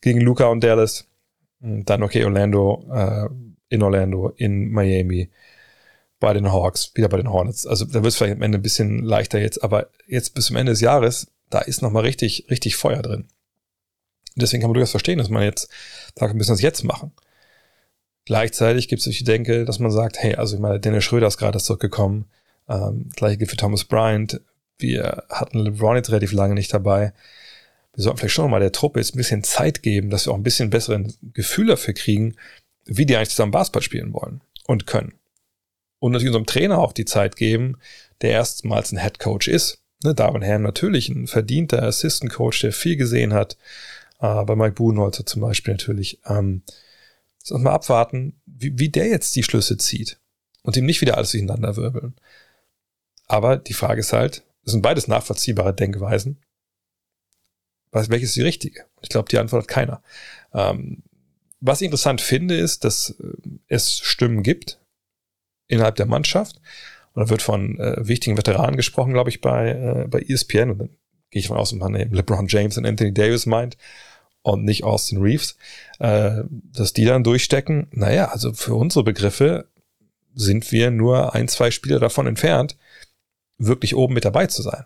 [0.00, 1.06] gegen Luca und Dallas,
[1.64, 3.28] dann okay, Orlando, äh,
[3.68, 5.30] in Orlando, in Miami,
[6.20, 7.66] bei den Hawks, wieder bei den Hornets.
[7.66, 10.56] Also da wird es vielleicht am Ende ein bisschen leichter jetzt, aber jetzt bis zum
[10.56, 13.26] Ende des Jahres, da ist nochmal richtig, richtig Feuer drin.
[14.36, 15.68] deswegen kann man durchaus verstehen, dass man jetzt
[16.18, 17.12] sagt, wir müssen das jetzt machen.
[18.24, 21.36] Gleichzeitig gibt es, ich denke, dass man sagt, hey, also ich meine, Dennis Schröder ist
[21.36, 22.26] gerade zurückgekommen.
[22.68, 24.40] Ähm, gleiche gilt für Thomas Bryant.
[24.78, 27.12] Wir hatten LeBron jetzt relativ lange nicht dabei.
[27.94, 30.36] Wir sollten vielleicht schon mal der Truppe jetzt ein bisschen Zeit geben, dass wir auch
[30.36, 32.36] ein bisschen besseren Gefühl dafür kriegen,
[32.84, 35.14] wie die eigentlich zusammen Basketball spielen wollen und können
[36.04, 37.78] und natürlich unserem Trainer auch die Zeit geben,
[38.20, 39.78] der erstmals ein Head Coach ist.
[40.02, 43.56] Ne, Darwin Ham natürlich ein verdienter Assistant Coach, der viel gesehen hat.
[44.20, 46.20] Äh, bei Mike Budenholzer zum Beispiel natürlich.
[46.26, 46.62] Ähm,
[47.48, 50.18] Lass mal abwarten, wie, wie der jetzt die Schlüsse zieht
[50.62, 52.14] und ihm nicht wieder alles durcheinander wirbeln.
[53.26, 56.43] Aber die Frage ist halt, das sind beides nachvollziehbare Denkweisen.
[57.94, 58.84] Was, welches ist die richtige?
[59.02, 60.02] Ich glaube, die Antwort hat keiner.
[60.52, 61.04] Ähm,
[61.60, 63.36] was ich interessant finde, ist, dass äh,
[63.68, 64.80] es Stimmen gibt,
[65.68, 66.60] innerhalb der Mannschaft.
[67.12, 70.70] Und da wird von äh, wichtigen Veteranen gesprochen, glaube ich, bei, äh, bei ESPN.
[70.70, 70.88] Und dann
[71.30, 73.76] gehe ich von dass man eben LeBron James und Anthony Davis meint
[74.42, 75.56] und nicht Austin Reeves,
[76.00, 77.86] äh, dass die dann durchstecken.
[77.92, 79.68] Naja, also für unsere Begriffe
[80.34, 82.76] sind wir nur ein, zwei Spieler davon entfernt,
[83.56, 84.84] wirklich oben mit dabei zu sein.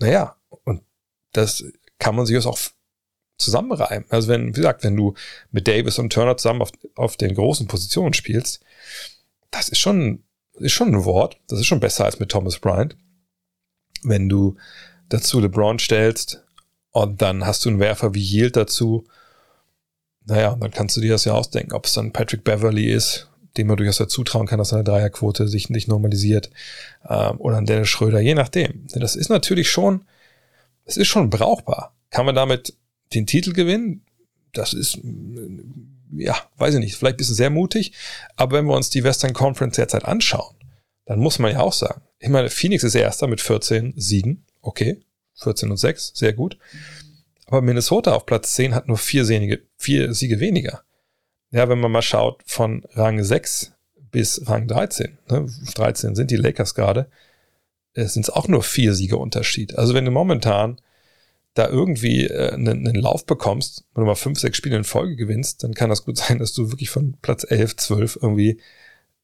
[0.00, 0.36] Naja,
[1.36, 1.64] das
[1.98, 2.58] kann man sich auch
[3.38, 4.06] zusammenreimen.
[4.08, 5.14] Also wenn, wie gesagt, wenn du
[5.50, 8.60] mit Davis und Turner zusammen auf, auf den großen Positionen spielst,
[9.50, 11.38] das ist schon, ist schon ein Wort.
[11.48, 12.96] Das ist schon besser als mit Thomas Bryant.
[14.02, 14.56] Wenn du
[15.08, 16.44] dazu LeBron stellst
[16.90, 19.04] und dann hast du einen Werfer wie Yield dazu,
[20.26, 23.66] naja, dann kannst du dir das ja ausdenken, ob es dann Patrick Beverly ist, dem
[23.66, 26.50] man durchaus dazu trauen kann, dass seine Dreierquote sich nicht normalisiert,
[27.08, 28.86] ähm, oder ein Dennis Schröder, je nachdem.
[28.88, 30.04] Denn das ist natürlich schon,
[30.84, 31.96] es ist schon brauchbar.
[32.10, 32.76] Kann man damit
[33.12, 34.04] den Titel gewinnen?
[34.52, 34.98] Das ist
[36.16, 37.92] ja, weiß ich nicht, vielleicht ein bisschen sehr mutig,
[38.36, 40.54] aber wenn wir uns die Western Conference derzeit anschauen,
[41.06, 45.00] dann muss man ja auch sagen, ich meine, Phoenix ist erster mit 14 Siegen, okay,
[45.42, 46.58] 14 und 6, sehr gut.
[47.46, 50.82] Aber Minnesota auf Platz 10 hat nur vier, Siege, vier Siege weniger.
[51.50, 53.72] Ja, wenn man mal schaut, von Rang 6
[54.10, 57.10] bis Rang 13, ne, 13 sind die Lakers gerade,
[57.94, 59.78] sind es auch nur vier Siege Unterschied.
[59.78, 60.80] Also wenn du momentan
[61.54, 65.16] da irgendwie äh, einen, einen Lauf bekommst, wenn du mal fünf, sechs Spiele in Folge
[65.16, 68.60] gewinnst, dann kann das gut sein, dass du wirklich von Platz 11, 12 irgendwie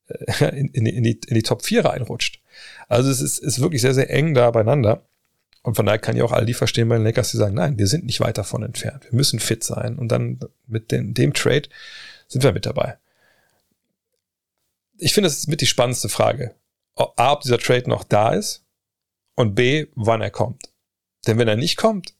[0.09, 2.41] äh, in, in, in, die, in die Top 4 reinrutscht.
[2.89, 5.07] Also es ist, ist wirklich sehr, sehr eng da beieinander.
[5.63, 7.77] Und von daher kann ich auch all die verstehen bei den Lakers, die sagen, nein,
[7.77, 9.05] wir sind nicht weit davon entfernt.
[9.11, 9.99] Wir müssen fit sein.
[9.99, 11.69] Und dann mit den, dem Trade
[12.29, 12.97] sind wir mit dabei.
[14.97, 16.55] Ich finde, das ist mit die spannendste Frage.
[17.01, 18.65] A, ob dieser Trade noch da ist
[19.35, 20.71] und B, wann er kommt.
[21.27, 22.15] Denn wenn er nicht kommt,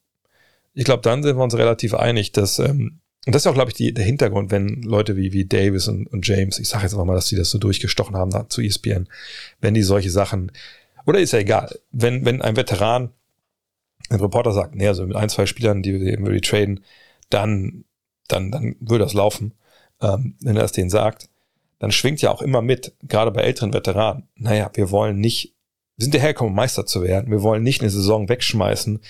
[0.73, 3.71] ich glaube, dann sind wir uns relativ einig, dass, ähm, und das ist auch, glaube
[3.71, 6.95] ich, die, der Hintergrund, wenn Leute wie, wie Davis und, und James, ich sage jetzt
[6.95, 9.09] einfach mal, dass die das so durchgestochen haben da, zu ESPN,
[9.61, 10.53] wenn die solche Sachen,
[11.07, 13.11] oder ist ja egal, wenn, wenn ein Veteran,
[14.09, 16.85] ein Reporter sagt, nee, also mit ein, zwei Spielern, die, würde ich traden,
[17.29, 17.85] dann,
[18.29, 19.55] dann, dann würde das laufen,
[20.01, 21.29] ähm, wenn er es denen sagt,
[21.81, 25.57] dann schwingt ja auch immer mit, gerade bei älteren Veteranen, naja, wir wollen nicht,
[25.97, 29.01] wir sind dahergekommen, Meister zu werden, wir wollen nicht eine Saison wegschmeißen,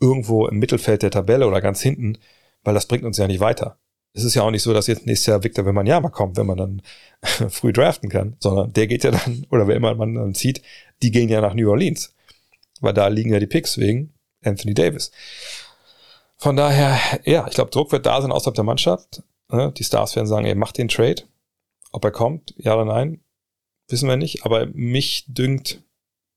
[0.00, 2.18] irgendwo im Mittelfeld der Tabelle oder ganz hinten,
[2.62, 3.78] weil das bringt uns ja nicht weiter.
[4.12, 6.56] Es ist ja auch nicht so, dass jetzt nächstes Jahr Victor Wembanyama kommt, wenn man
[6.56, 6.82] dann
[7.48, 10.62] früh draften kann, sondern der geht ja dann, oder wer immer man dann zieht,
[11.02, 12.14] die gehen ja nach New Orleans.
[12.80, 15.12] Weil da liegen ja die Picks wegen Anthony Davis.
[16.38, 19.22] Von daher, ja, ich glaube, Druck wird da sein außerhalb der Mannschaft.
[19.50, 21.22] Die Stars werden sagen, ey, mach den Trade.
[21.92, 23.22] Ob er kommt, ja oder nein,
[23.88, 24.44] wissen wir nicht.
[24.44, 25.82] Aber mich dünkt,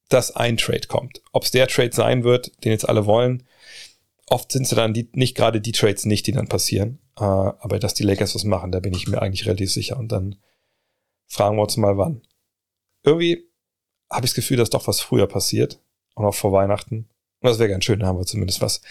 [0.09, 1.21] dass ein Trade kommt.
[1.31, 3.43] Ob es der Trade sein wird, den jetzt alle wollen,
[4.27, 6.99] oft sind es dann die, nicht gerade die Trades nicht, die dann passieren.
[7.17, 9.97] Äh, aber dass die Lakers was machen, da bin ich mir eigentlich relativ sicher.
[9.97, 10.35] Und dann
[11.27, 12.21] fragen wir uns mal wann.
[13.03, 13.49] Irgendwie
[14.09, 15.79] habe ich das Gefühl, dass doch was früher passiert.
[16.15, 17.07] Und auch vor Weihnachten.
[17.41, 18.81] Und das wäre ganz schön, da haben wir zumindest was,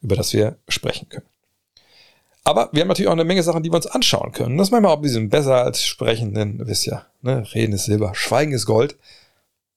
[0.00, 1.26] über das wir sprechen können.
[2.48, 4.56] Aber wir haben natürlich auch eine Menge Sachen, die wir uns anschauen können.
[4.56, 7.84] Das ist manchmal auch ein bisschen besser als sprechen, denn wisst ja, ne, Reden ist
[7.84, 8.96] Silber, Schweigen ist Gold,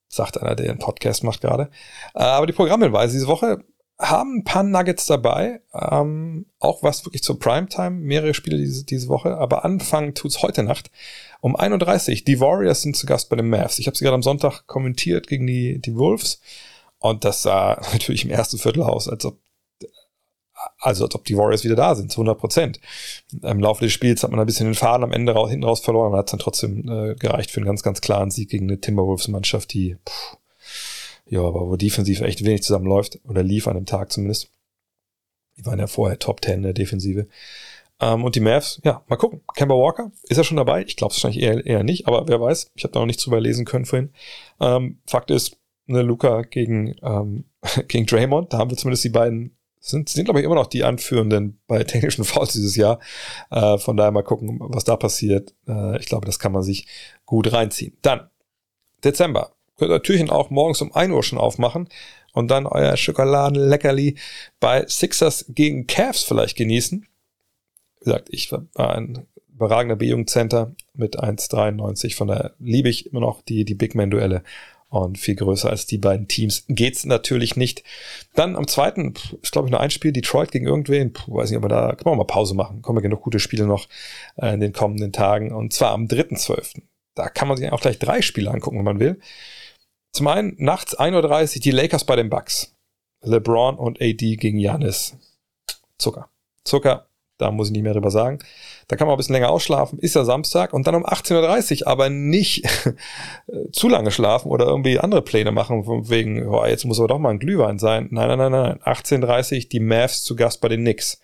[0.07, 1.69] sagt einer, der einen Podcast macht gerade.
[2.13, 3.65] Aber die Programmhinweise diese Woche
[3.99, 9.10] haben ein paar Nuggets dabei, ähm, auch was wirklich zur Primetime, mehrere Spiele diese, diese
[9.10, 10.91] Woche, aber anfangen tut's heute Nacht
[11.41, 12.23] um 31.
[12.23, 13.79] Die Warriors sind zu Gast bei den Mavs.
[13.79, 16.39] Ich habe sie gerade am Sonntag kommentiert gegen die, die Wolves
[16.99, 19.39] und das sah natürlich im ersten Viertel aus, als ob
[20.80, 22.80] also als ob die Warriors wieder da sind, zu 100 Prozent.
[23.41, 25.80] Im Laufe des Spiels hat man ein bisschen den Faden am Ende raus, hinten raus
[25.80, 28.80] verloren, und hat dann trotzdem äh, gereicht für einen ganz, ganz klaren Sieg gegen eine
[28.80, 30.38] Timberwolves-Mannschaft, die pff,
[31.26, 34.50] ja, aber wo defensiv echt wenig zusammenläuft, oder lief an dem Tag zumindest.
[35.58, 37.28] Die waren ja vorher Top 10 in der Defensive.
[38.02, 39.41] Ähm, und die Mavs, ja, mal gucken.
[39.56, 40.84] Kemba Walker, ist er schon dabei?
[40.84, 42.71] Ich glaube es wahrscheinlich eher, eher nicht, aber wer weiß.
[42.76, 44.12] Ich habe da noch nichts drüber lesen können vorhin.
[44.60, 47.45] Ähm, Fakt ist, ne, Luca gegen, ähm,
[47.88, 50.83] gegen Draymond, da haben wir zumindest die beiden sind, sind glaube ich, immer noch die
[50.83, 52.99] Anführenden bei technischen Fouls dieses Jahr.
[53.49, 55.53] Äh, von daher mal gucken, was da passiert.
[55.67, 56.87] Äh, ich glaube, das kann man sich
[57.25, 57.97] gut reinziehen.
[58.01, 58.29] Dann,
[59.03, 61.89] Dezember könnt ihr Türchen auch morgens um 1 Uhr schon aufmachen
[62.33, 64.15] und dann euer Schokoladenleckerli
[64.59, 67.05] bei Sixers gegen Cavs vielleicht genießen.
[67.99, 73.41] Wie gesagt, ich war ein überragender B-Jugendcenter mit 1,93, von daher liebe ich immer noch
[73.41, 74.43] die, die Big Man-Duelle
[74.91, 77.84] und viel größer als die beiden Teams geht's natürlich nicht.
[78.36, 81.58] Dann am zweiten, ist glaube ich nur ein Spiel, Detroit gegen irgendwen, puh, weiß nicht,
[81.58, 82.82] aber da kann man mal Pause machen.
[82.82, 83.88] Kommen wir genug gute Spiele noch
[84.36, 85.54] äh, in den kommenden Tagen.
[85.54, 86.82] Und zwar am 3.12.
[87.15, 89.21] Da kann man sich auch gleich drei Spiele angucken, wenn man will.
[90.12, 92.75] Zum einen nachts 1.30 Uhr die Lakers bei den Bucks.
[93.21, 95.15] LeBron und AD gegen Janis.
[95.97, 96.27] Zucker.
[96.65, 98.39] Zucker, da muss ich nicht mehr drüber sagen.
[98.91, 99.99] Da kann man ein bisschen länger ausschlafen.
[99.99, 102.67] Ist ja Samstag und dann um 18.30 Uhr aber nicht
[103.71, 107.17] zu lange schlafen oder irgendwie andere Pläne machen, von wegen, oh, jetzt muss aber doch
[107.17, 108.10] mal ein Glühwein sein.
[108.12, 108.80] Nein, nein, nein, nein.
[108.82, 111.21] 18.30 Uhr die Mavs zu Gast bei den Knicks.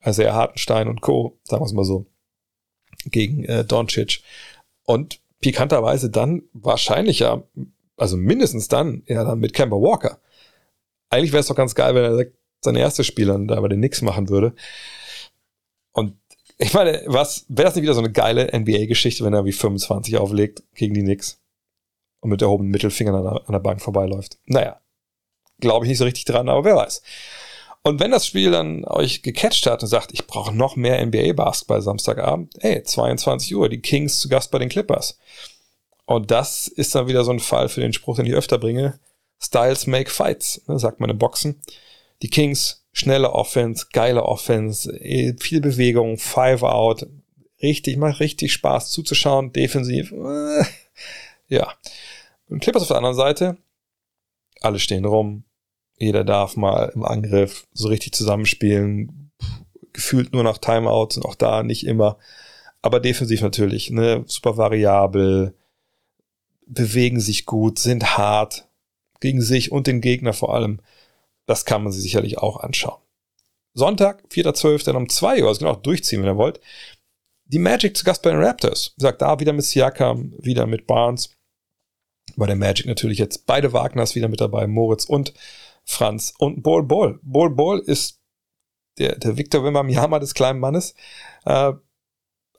[0.00, 2.06] Also er Hartenstein und Co., sagen wir es mal so,
[3.04, 4.22] gegen äh, Doncic.
[4.82, 7.44] Und pikanterweise dann wahrscheinlich ja
[7.96, 10.18] also mindestens dann, ja, dann mit Kemba Walker.
[11.10, 12.26] Eigentlich wäre es doch ganz geil, wenn er
[12.60, 14.52] sein erstes Spiel dann da bei den Knicks machen würde.
[15.92, 16.16] Und
[16.58, 20.16] ich meine, was, wäre das nicht wieder so eine geile NBA-Geschichte, wenn er wie 25
[20.16, 21.40] auflegt gegen die Knicks
[22.20, 24.38] und mit erhobenen Mittelfingern an der, an der Bank vorbeiläuft?
[24.46, 24.80] Naja,
[25.60, 27.02] glaube ich nicht so richtig dran, aber wer weiß.
[27.82, 31.82] Und wenn das Spiel dann euch gecatcht hat und sagt, ich brauche noch mehr NBA-Basketball
[31.82, 35.18] Samstagabend, ey, 22 Uhr, die Kings zu Gast bei den Clippers.
[36.04, 38.98] Und das ist dann wieder so ein Fall für den Spruch, den ich öfter bringe.
[39.40, 41.60] Styles make fights, ne, sagt man im Boxen.
[42.22, 47.06] Die Kings, schnelle Offense, geile Offense, eh, viel Bewegung, Five out,
[47.60, 50.64] richtig, macht richtig Spaß zuzuschauen, defensiv, äh,
[51.48, 51.74] ja.
[52.48, 53.58] Und Clippers auf der anderen Seite,
[54.62, 55.44] alle stehen rum,
[55.98, 59.30] jeder darf mal im Angriff so richtig zusammenspielen,
[59.92, 62.16] gefühlt nur nach Timeouts und auch da nicht immer,
[62.80, 65.54] aber defensiv natürlich, ne, super variabel,
[66.66, 68.66] bewegen sich gut, sind hart
[69.20, 70.80] gegen sich und den Gegner vor allem.
[71.46, 73.00] Das kann man sich sicherlich auch anschauen.
[73.74, 74.84] Sonntag, 4.12.
[74.84, 76.60] dann um 2 Uhr, also genau durchziehen, wenn ihr wollt.
[77.44, 78.92] Die Magic zu Gast bei den Raptors.
[78.96, 81.30] Wie gesagt, da wieder mit Siakam, wieder mit Barnes.
[82.36, 85.32] Bei der Magic natürlich jetzt beide Wagners wieder mit dabei, Moritz und
[85.84, 87.20] Franz und Bol Bol.
[87.22, 88.20] Bol Bol ist
[88.98, 90.94] der, der Victor Wimmer des kleinen Mannes.
[91.44, 91.72] Äh,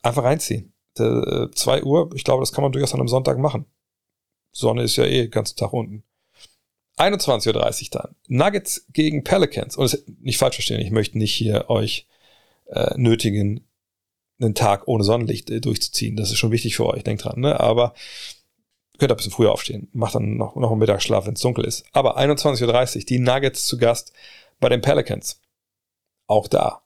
[0.02, 0.74] einfach reinziehen.
[0.96, 3.66] 2 äh, Uhr, ich glaube, das kann man durchaus an einem Sonntag machen.
[4.52, 6.04] Sonne ist ja eh den ganzen Tag unten.
[6.98, 8.16] 21.30 Uhr dann.
[8.28, 9.78] Nuggets gegen Pelicans.
[9.78, 12.08] Und nicht falsch verstehen, ich möchte nicht hier euch
[12.68, 13.68] äh, nötigen,
[14.40, 16.16] einen Tag ohne Sonnenlicht äh, durchzuziehen.
[16.16, 17.40] Das ist schon wichtig für euch, denkt dran.
[17.40, 17.60] Ne?
[17.60, 17.94] Aber
[18.98, 19.90] könnt ein bisschen früher aufstehen.
[19.94, 21.86] Macht dann noch, noch einen Mittagsschlaf, wenn es dunkel ist.
[21.92, 24.14] Aber 21.30 Uhr, die Nuggets zu Gast
[24.60, 25.40] bei den Pelicans.
[26.26, 26.82] Auch da.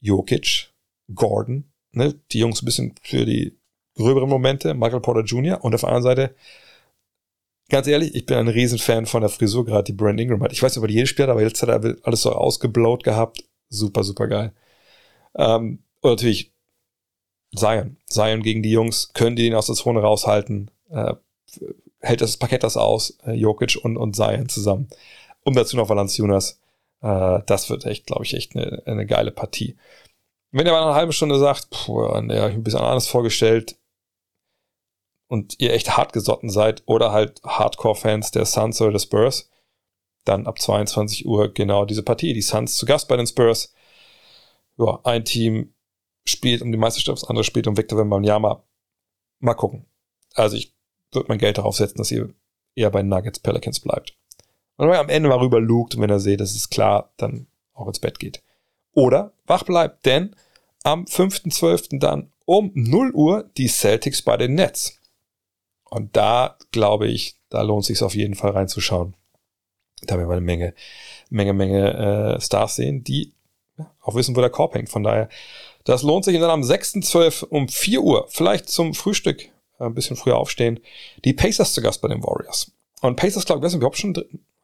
[0.00, 0.72] Jokic,
[1.12, 2.14] Gordon, ne?
[2.30, 3.58] die Jungs ein bisschen für die
[3.96, 5.62] gröberen Momente, Michael Porter Jr.
[5.64, 6.34] und auf der anderen Seite,
[7.68, 10.52] ganz ehrlich, ich bin ein Riesenfan von der Frisur, gerade die Brand Ingram hat.
[10.52, 13.44] Ich weiß nicht, ob er jedes Spiel aber jetzt hat er alles so ausgeblowt gehabt.
[13.68, 14.52] Super, super geil.
[15.36, 16.52] Ähm, und natürlich
[17.54, 17.96] Zion.
[18.06, 20.70] Zion gegen die Jungs, können die ihn aus der Zone raushalten?
[20.90, 21.14] Äh,
[22.00, 24.88] hält das Parkett das aus, äh, Jokic und, und Zion zusammen.
[25.44, 26.60] Und dazu noch Valanciunas.
[27.02, 29.76] Äh, das wird echt, glaube ich, echt eine, eine geile Partie.
[30.50, 33.76] Wenn ihr mal eine halbe Stunde sagt, puh, ja, ich ein bisschen anders vorgestellt
[35.28, 39.50] und ihr echt hart gesotten seid oder halt Hardcore-Fans der Suns oder des Spurs,
[40.24, 42.34] dann ab 22 Uhr genau diese Partie.
[42.34, 43.72] Die Suns zu Gast bei den Spurs.
[44.76, 45.74] Ja, ein Team
[46.24, 48.64] spielt um die Meisterschaft, das andere spielt um Victor Wembanyama.
[49.40, 49.86] Mal gucken.
[50.34, 50.74] Also ich
[51.12, 52.34] würde mein Geld darauf setzen, dass ihr
[52.74, 54.16] eher bei Nuggets Pelicans bleibt.
[54.76, 57.12] Und wenn ihr am Ende mal rüber lugt und wenn ihr seht, das ist klar,
[57.16, 58.42] dann auch ins Bett geht.
[58.92, 60.34] Oder wach bleibt, denn
[60.84, 61.98] am 5.12.
[61.98, 64.97] dann um 0 Uhr die Celtics bei den Nets.
[65.90, 69.14] Und da glaube ich, da lohnt es sich auf jeden Fall reinzuschauen.
[70.02, 70.74] Da werden wir eine Menge,
[71.30, 73.32] Menge, Menge äh, Stars sehen, die
[74.00, 74.88] auch wissen, wo der Korb hängt.
[74.88, 75.28] Von daher,
[75.84, 76.34] das lohnt sich.
[76.34, 77.44] Und dann am 6.12.
[77.44, 79.44] um 4 Uhr, vielleicht zum Frühstück,
[79.78, 80.80] äh, ein bisschen früher aufstehen,
[81.24, 82.72] die Pacers zu Gast bei den Warriors.
[83.00, 84.14] Und Pacers, glaube ich, weiß nicht, ob schon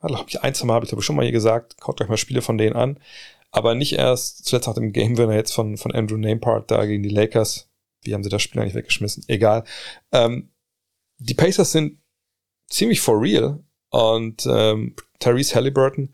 [0.08, 2.16] glaube ich, ein, zwei Mal habe ich glaube schon mal hier gesagt, kauft euch mal
[2.16, 2.98] Spiele von denen an.
[3.50, 7.02] Aber nicht erst zuletzt nach dem Game Winner jetzt von, von Andrew Namepart da gegen
[7.02, 7.68] die Lakers.
[8.02, 9.24] Wie haben sie das Spiel eigentlich weggeschmissen?
[9.28, 9.64] Egal.
[10.12, 10.50] Ähm,
[11.18, 11.98] die Pacers sind
[12.68, 13.60] ziemlich for real.
[13.90, 16.10] Und ähm, Therese Halliburton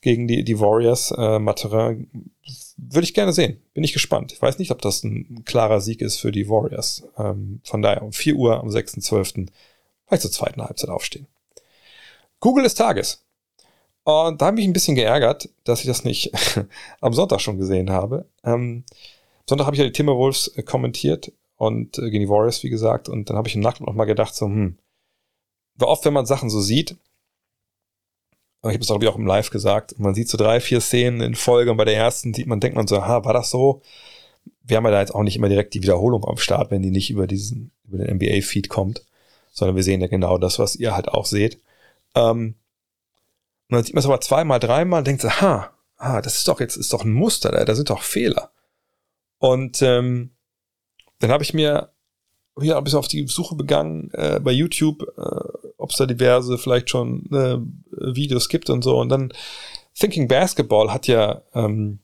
[0.00, 2.30] gegen die, die Warriors, äh, Materin,
[2.76, 3.60] würde ich gerne sehen.
[3.74, 4.32] Bin ich gespannt.
[4.32, 7.02] Ich weiß nicht, ob das ein klarer Sieg ist für die Warriors.
[7.18, 9.48] Ähm, von daher um 4 Uhr am 6.12.
[10.06, 11.26] vielleicht zur zweiten Halbzeit aufstehen.
[12.38, 13.24] Google des Tages.
[14.04, 16.30] Und da habe ich mich ein bisschen geärgert, dass ich das nicht
[17.00, 18.26] am Sonntag schon gesehen habe.
[18.44, 18.84] Ähm,
[19.48, 21.32] Sonntag habe ich ja die Timberwolves äh, kommentiert
[21.66, 23.08] und äh, gegen die Warriors, wie gesagt.
[23.08, 24.78] Und dann habe ich im Nacht noch mal gedacht, so, hm,
[25.76, 26.96] war oft, wenn man Sachen so sieht,
[28.62, 31.34] ich habe es auch, auch im Live gesagt, man sieht so drei, vier Szenen in
[31.34, 33.82] Folge und bei der ersten sieht man, denkt man so, ha, war das so?
[34.62, 36.90] Wir haben ja da jetzt auch nicht immer direkt die Wiederholung am Start, wenn die
[36.90, 39.04] nicht über diesen, über den NBA-Feed kommt,
[39.52, 41.60] sondern wir sehen ja genau das, was ihr halt auch seht.
[42.14, 42.54] Ähm,
[43.68, 46.48] und dann sieht man es aber zweimal, dreimal und denkt so, ha, ah, das ist
[46.48, 48.50] doch jetzt, ist doch ein Muster, da, da sind doch Fehler.
[49.38, 50.30] Und ähm,
[51.24, 51.90] dann habe ich mir
[52.60, 56.58] hier ein bisschen auf die Suche begangen äh, bei YouTube, äh, ob es da diverse
[56.58, 57.56] vielleicht schon äh,
[58.14, 58.98] Videos gibt und so.
[58.98, 59.32] Und dann
[59.94, 62.00] Thinking Basketball hat ja, ähm,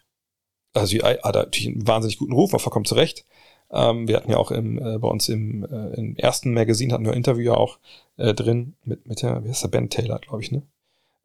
[0.72, 3.26] also hat natürlich einen wahnsinnig guten Ruf, war vollkommen zurecht.
[3.70, 7.04] Ähm, wir hatten ja auch im, äh, bei uns im, äh, im ersten Magazin hatten
[7.04, 7.78] wir ein Interview auch
[8.16, 10.62] äh, drin mit, mit der, wie heißt der, Ben Taylor, glaube ich, ne?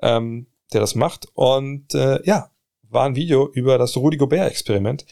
[0.01, 1.29] ähm, der das macht.
[1.33, 2.51] Und äh, ja,
[2.89, 5.05] war ein Video über das Rudy Gobert-Experiment.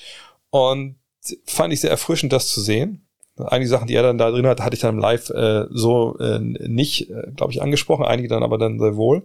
[0.50, 0.98] Und
[1.46, 3.08] fand ich sehr erfrischend, das zu sehen.
[3.36, 6.18] Einige Sachen, die er dann da drin hat, hatte ich dann im Live äh, so
[6.20, 9.24] äh, nicht, äh, glaube ich, angesprochen, einige dann aber dann sehr wohl.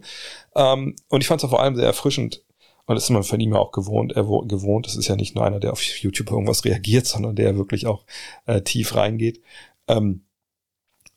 [0.55, 2.43] Ähm, und ich fand es vor allem sehr erfrischend.
[2.87, 4.87] Und das ist man von ihm ja auch gewohnt, er gewohnt.
[4.87, 8.03] Das ist ja nicht nur einer, der auf YouTube irgendwas reagiert, sondern der wirklich auch
[8.47, 9.41] äh, tief reingeht.
[9.87, 10.23] Ähm,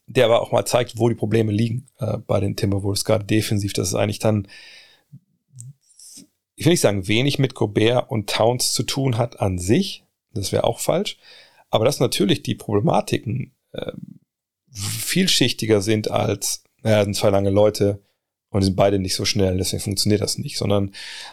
[0.06, 3.72] der aber auch mal zeigt, wo die Probleme liegen äh, bei den Timberwolves, gerade defensiv.
[3.72, 4.48] Das ist eigentlich dann,
[6.56, 10.01] ich will nicht sagen, wenig mit Gobert und Towns zu tun hat an sich.
[10.34, 11.18] Das wäre auch falsch.
[11.70, 13.92] Aber dass natürlich die Problematiken äh,
[14.72, 18.02] vielschichtiger sind als, naja, sind zwei lange Leute
[18.50, 20.58] und die sind beide nicht so schnell, deswegen funktioniert das nicht.
[20.58, 20.92] Sondern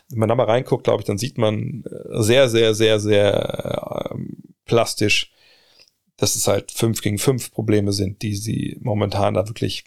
[0.10, 4.12] wenn man da mal reinguckt, glaube ich, dann sieht man äh, sehr, sehr, sehr, sehr
[4.12, 4.16] äh,
[4.66, 5.32] plastisch,
[6.16, 9.86] dass es halt fünf gegen fünf Probleme sind, die sie momentan da wirklich,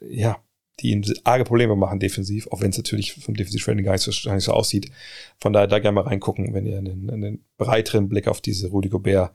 [0.00, 0.42] ja,
[0.80, 4.34] die ihnen arge Probleme machen defensiv, auch wenn es natürlich vom Defensiv-Training gar, so, gar
[4.34, 4.90] nicht so aussieht.
[5.38, 8.88] Von daher da gerne mal reingucken, wenn ihr einen, einen breiteren Blick auf diese Rudy
[8.88, 9.32] Gobert,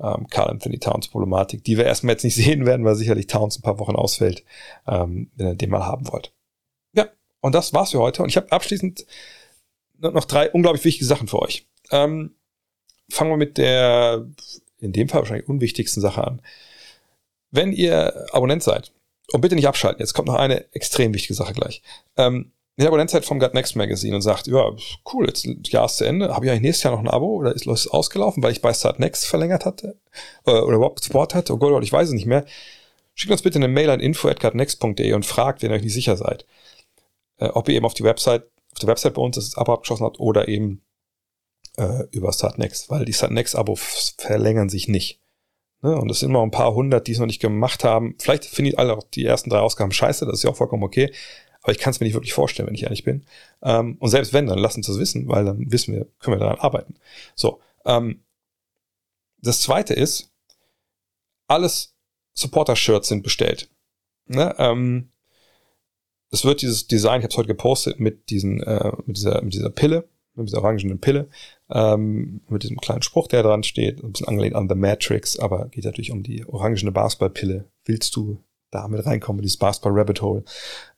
[0.00, 3.58] ähm, Carl Anthony Towns Problematik, die wir erstmal jetzt nicht sehen werden, weil sicherlich Towns
[3.58, 4.44] ein paar Wochen ausfällt,
[4.86, 6.32] ähm, wenn ihr den mal haben wollt.
[6.92, 7.08] Ja,
[7.40, 8.22] und das war's für heute.
[8.22, 9.06] Und ich habe abschließend
[9.98, 11.66] noch drei unglaublich wichtige Sachen für euch.
[11.90, 12.34] Ähm,
[13.08, 14.26] fangen wir mit der
[14.78, 16.42] in dem Fall wahrscheinlich unwichtigsten Sache an.
[17.50, 18.92] Wenn ihr Abonnent seid,
[19.32, 21.82] und bitte nicht abschalten, jetzt kommt noch eine extrem wichtige Sache gleich.
[22.16, 24.70] Ähm, Abonnent seid vom Gut Next Magazine und sagt, ja,
[25.12, 27.54] cool, jetzt Jahr ist zu Ende, habe ich eigentlich nächstes Jahr noch ein Abo oder
[27.54, 29.96] ist es ausgelaufen, weil ich bei Start Next verlängert hatte
[30.44, 32.44] äh, oder überhaupt Support hatte, oh Gott, ich weiß es nicht mehr.
[33.14, 36.44] Schickt uns bitte eine Mail an info.gutnext.de und fragt, wenn ihr euch nicht sicher seid.
[37.38, 40.04] äh, ob ihr eben auf die Website, auf der Website bei uns das Abo abgeschlossen
[40.04, 40.82] habt oder eben
[41.78, 45.20] äh, über Startnext, weil die Startnext-Abos verlängern sich nicht.
[45.82, 45.96] Ne?
[45.96, 48.14] Und es sind immer ein paar hundert, die es noch nicht gemacht haben.
[48.18, 50.82] Vielleicht finde ich alle auch die ersten drei Ausgaben scheiße, das ist ja auch vollkommen
[50.82, 51.12] okay.
[51.62, 53.24] Aber ich kann es mir nicht wirklich vorstellen, wenn ich ehrlich bin.
[53.62, 56.40] Ähm, und selbst wenn, dann lasst uns das wissen, weil dann wissen wir, können wir
[56.40, 56.94] daran arbeiten.
[57.34, 57.60] So.
[57.84, 58.22] Ähm,
[59.38, 60.32] das zweite ist,
[61.48, 61.96] alles
[62.34, 63.68] Supporter-Shirts sind bestellt.
[64.26, 64.54] Ne?
[64.58, 65.10] Ähm,
[66.30, 69.54] es wird dieses Design, ich habe es heute gepostet, mit, diesen, äh, mit, dieser, mit
[69.54, 71.28] dieser Pille, mit dieser orangenen Pille,
[71.70, 75.68] ähm, mit diesem kleinen Spruch, der dran steht, ein bisschen angelehnt an The Matrix, aber
[75.68, 77.64] geht natürlich um die orangene Basketballpille.
[77.84, 78.38] Willst du
[78.70, 80.44] damit reinkommen, dieses Basketball Rabbit Hole?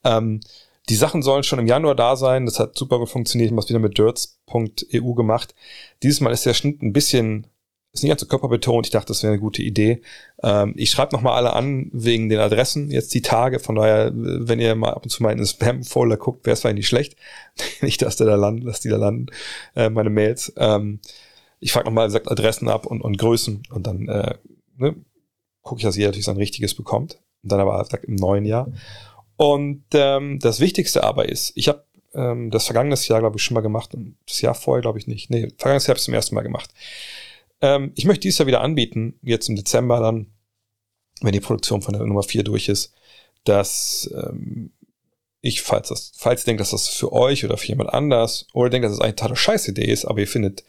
[0.04, 0.40] Ähm,
[0.88, 2.46] die Sachen sollen schon im Januar da sein.
[2.46, 3.50] Das hat super funktioniert.
[3.50, 5.54] Ich wieder mit dirts.eu gemacht.
[6.02, 7.46] Dieses Mal ist der Schnitt ein bisschen
[7.92, 8.86] ist nicht ganz so körperbetont.
[8.86, 10.02] Ich dachte, das wäre eine gute Idee.
[10.42, 13.58] Ähm, ich schreibe nochmal alle an wegen den Adressen, jetzt die Tage.
[13.60, 16.60] Von daher, wenn ihr mal ab und zu mal in den Spam-Folder guckt, wäre es
[16.60, 17.16] vielleicht nicht schlecht.
[17.82, 19.26] nicht, dass der da landen, dass die da landen,
[19.74, 20.52] äh, meine Mails.
[20.56, 21.00] Ähm,
[21.60, 24.34] ich frage nochmal, sagt Adressen ab und, und Größen und dann äh,
[24.76, 24.94] ne,
[25.62, 27.18] gucke ich, dass jeder natürlich sein richtiges bekommt.
[27.42, 28.70] Und dann aber sagt, im neuen Jahr.
[29.36, 31.84] Und ähm, das Wichtigste aber ist, ich habe
[32.14, 35.06] ähm, das vergangenes Jahr, glaube ich, schon mal gemacht und das Jahr vorher, glaube ich,
[35.06, 35.30] nicht.
[35.30, 36.70] Nee, vergangenes Jahr habe ich zum ersten Mal gemacht.
[37.60, 40.32] Ähm, ich möchte dieses Jahr wieder anbieten, jetzt im Dezember dann,
[41.20, 42.94] wenn die Produktion von der Nummer 4 durch ist,
[43.44, 44.72] dass ähm,
[45.40, 48.70] ich, falls das, falls ihr denkt, dass das für euch oder für jemand anders, oder
[48.70, 50.64] denkt, dass es das eine total scheiß Idee ist, aber ihr findet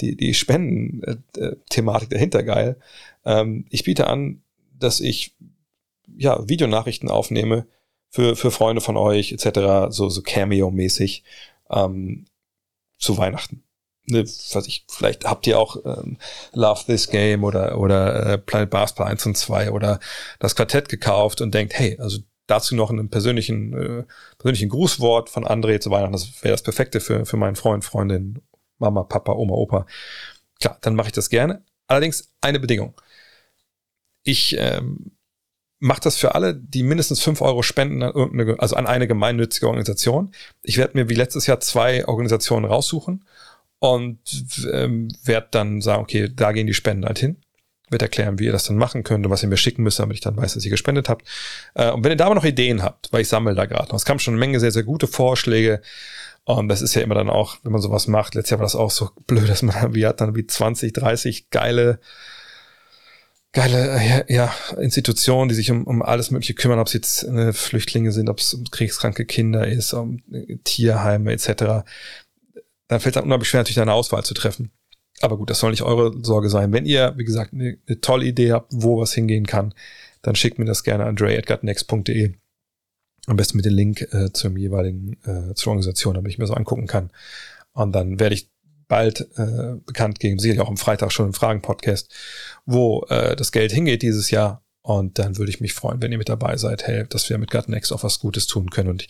[0.00, 2.78] die, die Spenden-Thematik dahinter geil,
[3.24, 4.42] ähm, ich biete an,
[4.78, 5.34] dass ich
[6.16, 7.66] ja Videonachrichten aufnehme
[8.10, 11.24] für, für Freunde von euch, etc., so, so Cameo-mäßig
[11.70, 12.26] ähm,
[12.98, 13.65] zu Weihnachten
[14.06, 16.18] ne, was ich, vielleicht habt ihr auch ähm,
[16.52, 20.00] Love This Game oder, oder äh, Planet Basketball 1 und 2 oder
[20.38, 24.04] das Quartett gekauft und denkt, hey, also dazu noch einen persönlichen, äh,
[24.38, 28.40] persönlichen Grußwort von André zu Weihnachten, das wäre das Perfekte für, für meinen Freund, Freundin,
[28.78, 29.86] Mama, Papa, Oma, Opa.
[30.60, 31.62] Klar, dann mache ich das gerne.
[31.86, 32.94] Allerdings eine Bedingung.
[34.22, 35.12] Ich ähm,
[35.78, 39.68] mache das für alle, die mindestens fünf Euro spenden an irgendeine, also an eine gemeinnützige
[39.68, 40.32] Organisation.
[40.62, 43.24] Ich werde mir wie letztes Jahr zwei Organisationen raussuchen
[43.94, 44.18] und
[44.72, 47.36] ähm, werde dann sagen, okay, da gehen die Spenden halt hin.
[47.88, 50.16] Wird erklären, wie ihr das dann machen könnt und was ihr mir schicken müsst, damit
[50.16, 51.26] ich dann weiß, dass ihr gespendet habt.
[51.74, 53.96] Äh, und wenn ihr da aber noch Ideen habt, weil ich sammle da gerade noch,
[53.96, 55.80] es kam schon eine Menge sehr, sehr gute Vorschläge.
[56.44, 58.76] Und das ist ja immer dann auch, wenn man sowas macht, letztes Jahr war das
[58.76, 62.00] auch so blöd, dass man wie hat dann wie 20, 30 geile
[63.52, 67.54] geile äh, ja, Institutionen, die sich um, um alles Mögliche kümmern, ob es jetzt äh,
[67.54, 71.84] Flüchtlinge sind, ob es um kriegskranke Kinder ist, um äh, Tierheime etc
[72.88, 74.70] dann fällt es unheimlich schwer, natürlich eine Auswahl zu treffen.
[75.20, 76.72] Aber gut, das soll nicht eure Sorge sein.
[76.72, 79.74] Wenn ihr, wie gesagt, eine, eine tolle Idee habt, wo was hingehen kann,
[80.22, 82.34] dann schickt mir das gerne an dre.gutnext.de.
[83.26, 86.54] Am besten mit dem Link äh, zum jeweiligen, äh, zur Organisation, damit ich mir so
[86.54, 87.10] angucken kann.
[87.72, 88.50] Und dann werde ich
[88.88, 92.12] bald äh, bekannt geben, sicherlich auch am Freitag schon im Fragen-Podcast,
[92.66, 94.62] wo äh, das Geld hingeht dieses Jahr.
[94.86, 97.50] Und dann würde ich mich freuen, wenn ihr mit dabei seid, hey, dass wir mit
[97.50, 98.88] Gutnext auch was Gutes tun können.
[98.88, 99.08] Und ich,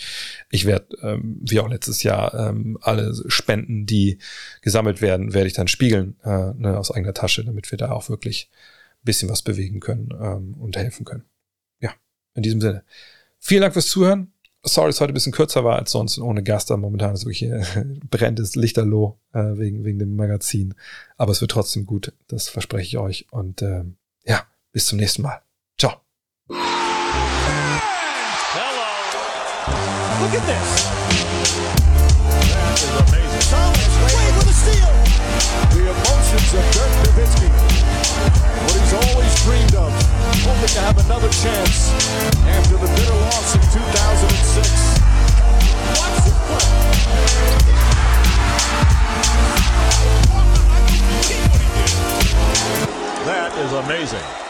[0.50, 4.16] ich werde, ähm, wie auch letztes Jahr, ähm, alle Spenden, die
[4.62, 8.08] gesammelt werden, werde ich dann spiegeln äh, ne, aus eigener Tasche, damit wir da auch
[8.08, 8.48] wirklich
[9.02, 11.24] ein bisschen was bewegen können ähm, und helfen können.
[11.78, 11.92] Ja,
[12.32, 12.82] in diesem Sinne.
[13.38, 14.32] Vielen Dank fürs Zuhören.
[14.62, 16.70] Sorry, dass heute ein bisschen kürzer war als sonst ohne Gast.
[16.70, 20.74] Momentan ist wirklich äh, brennendes Lichterloh äh, wegen, wegen dem Magazin.
[21.18, 22.14] Aber es wird trotzdem gut.
[22.28, 23.26] Das verspreche ich euch.
[23.30, 25.45] Und ähm, ja, bis zum nächsten Mal.
[26.48, 26.62] Hello.
[30.22, 30.86] Look at this.
[32.54, 33.42] That is amazing.
[33.50, 34.94] Thomas Wade with a steal.
[35.74, 37.50] The emotions of Dirk Nowitzki.
[38.62, 39.90] What he's always dreamed of.
[40.46, 41.90] Hoping to have another chance
[42.46, 45.02] after the bitter loss in 2006.
[45.98, 46.70] Watch this play.
[53.26, 54.45] That is amazing.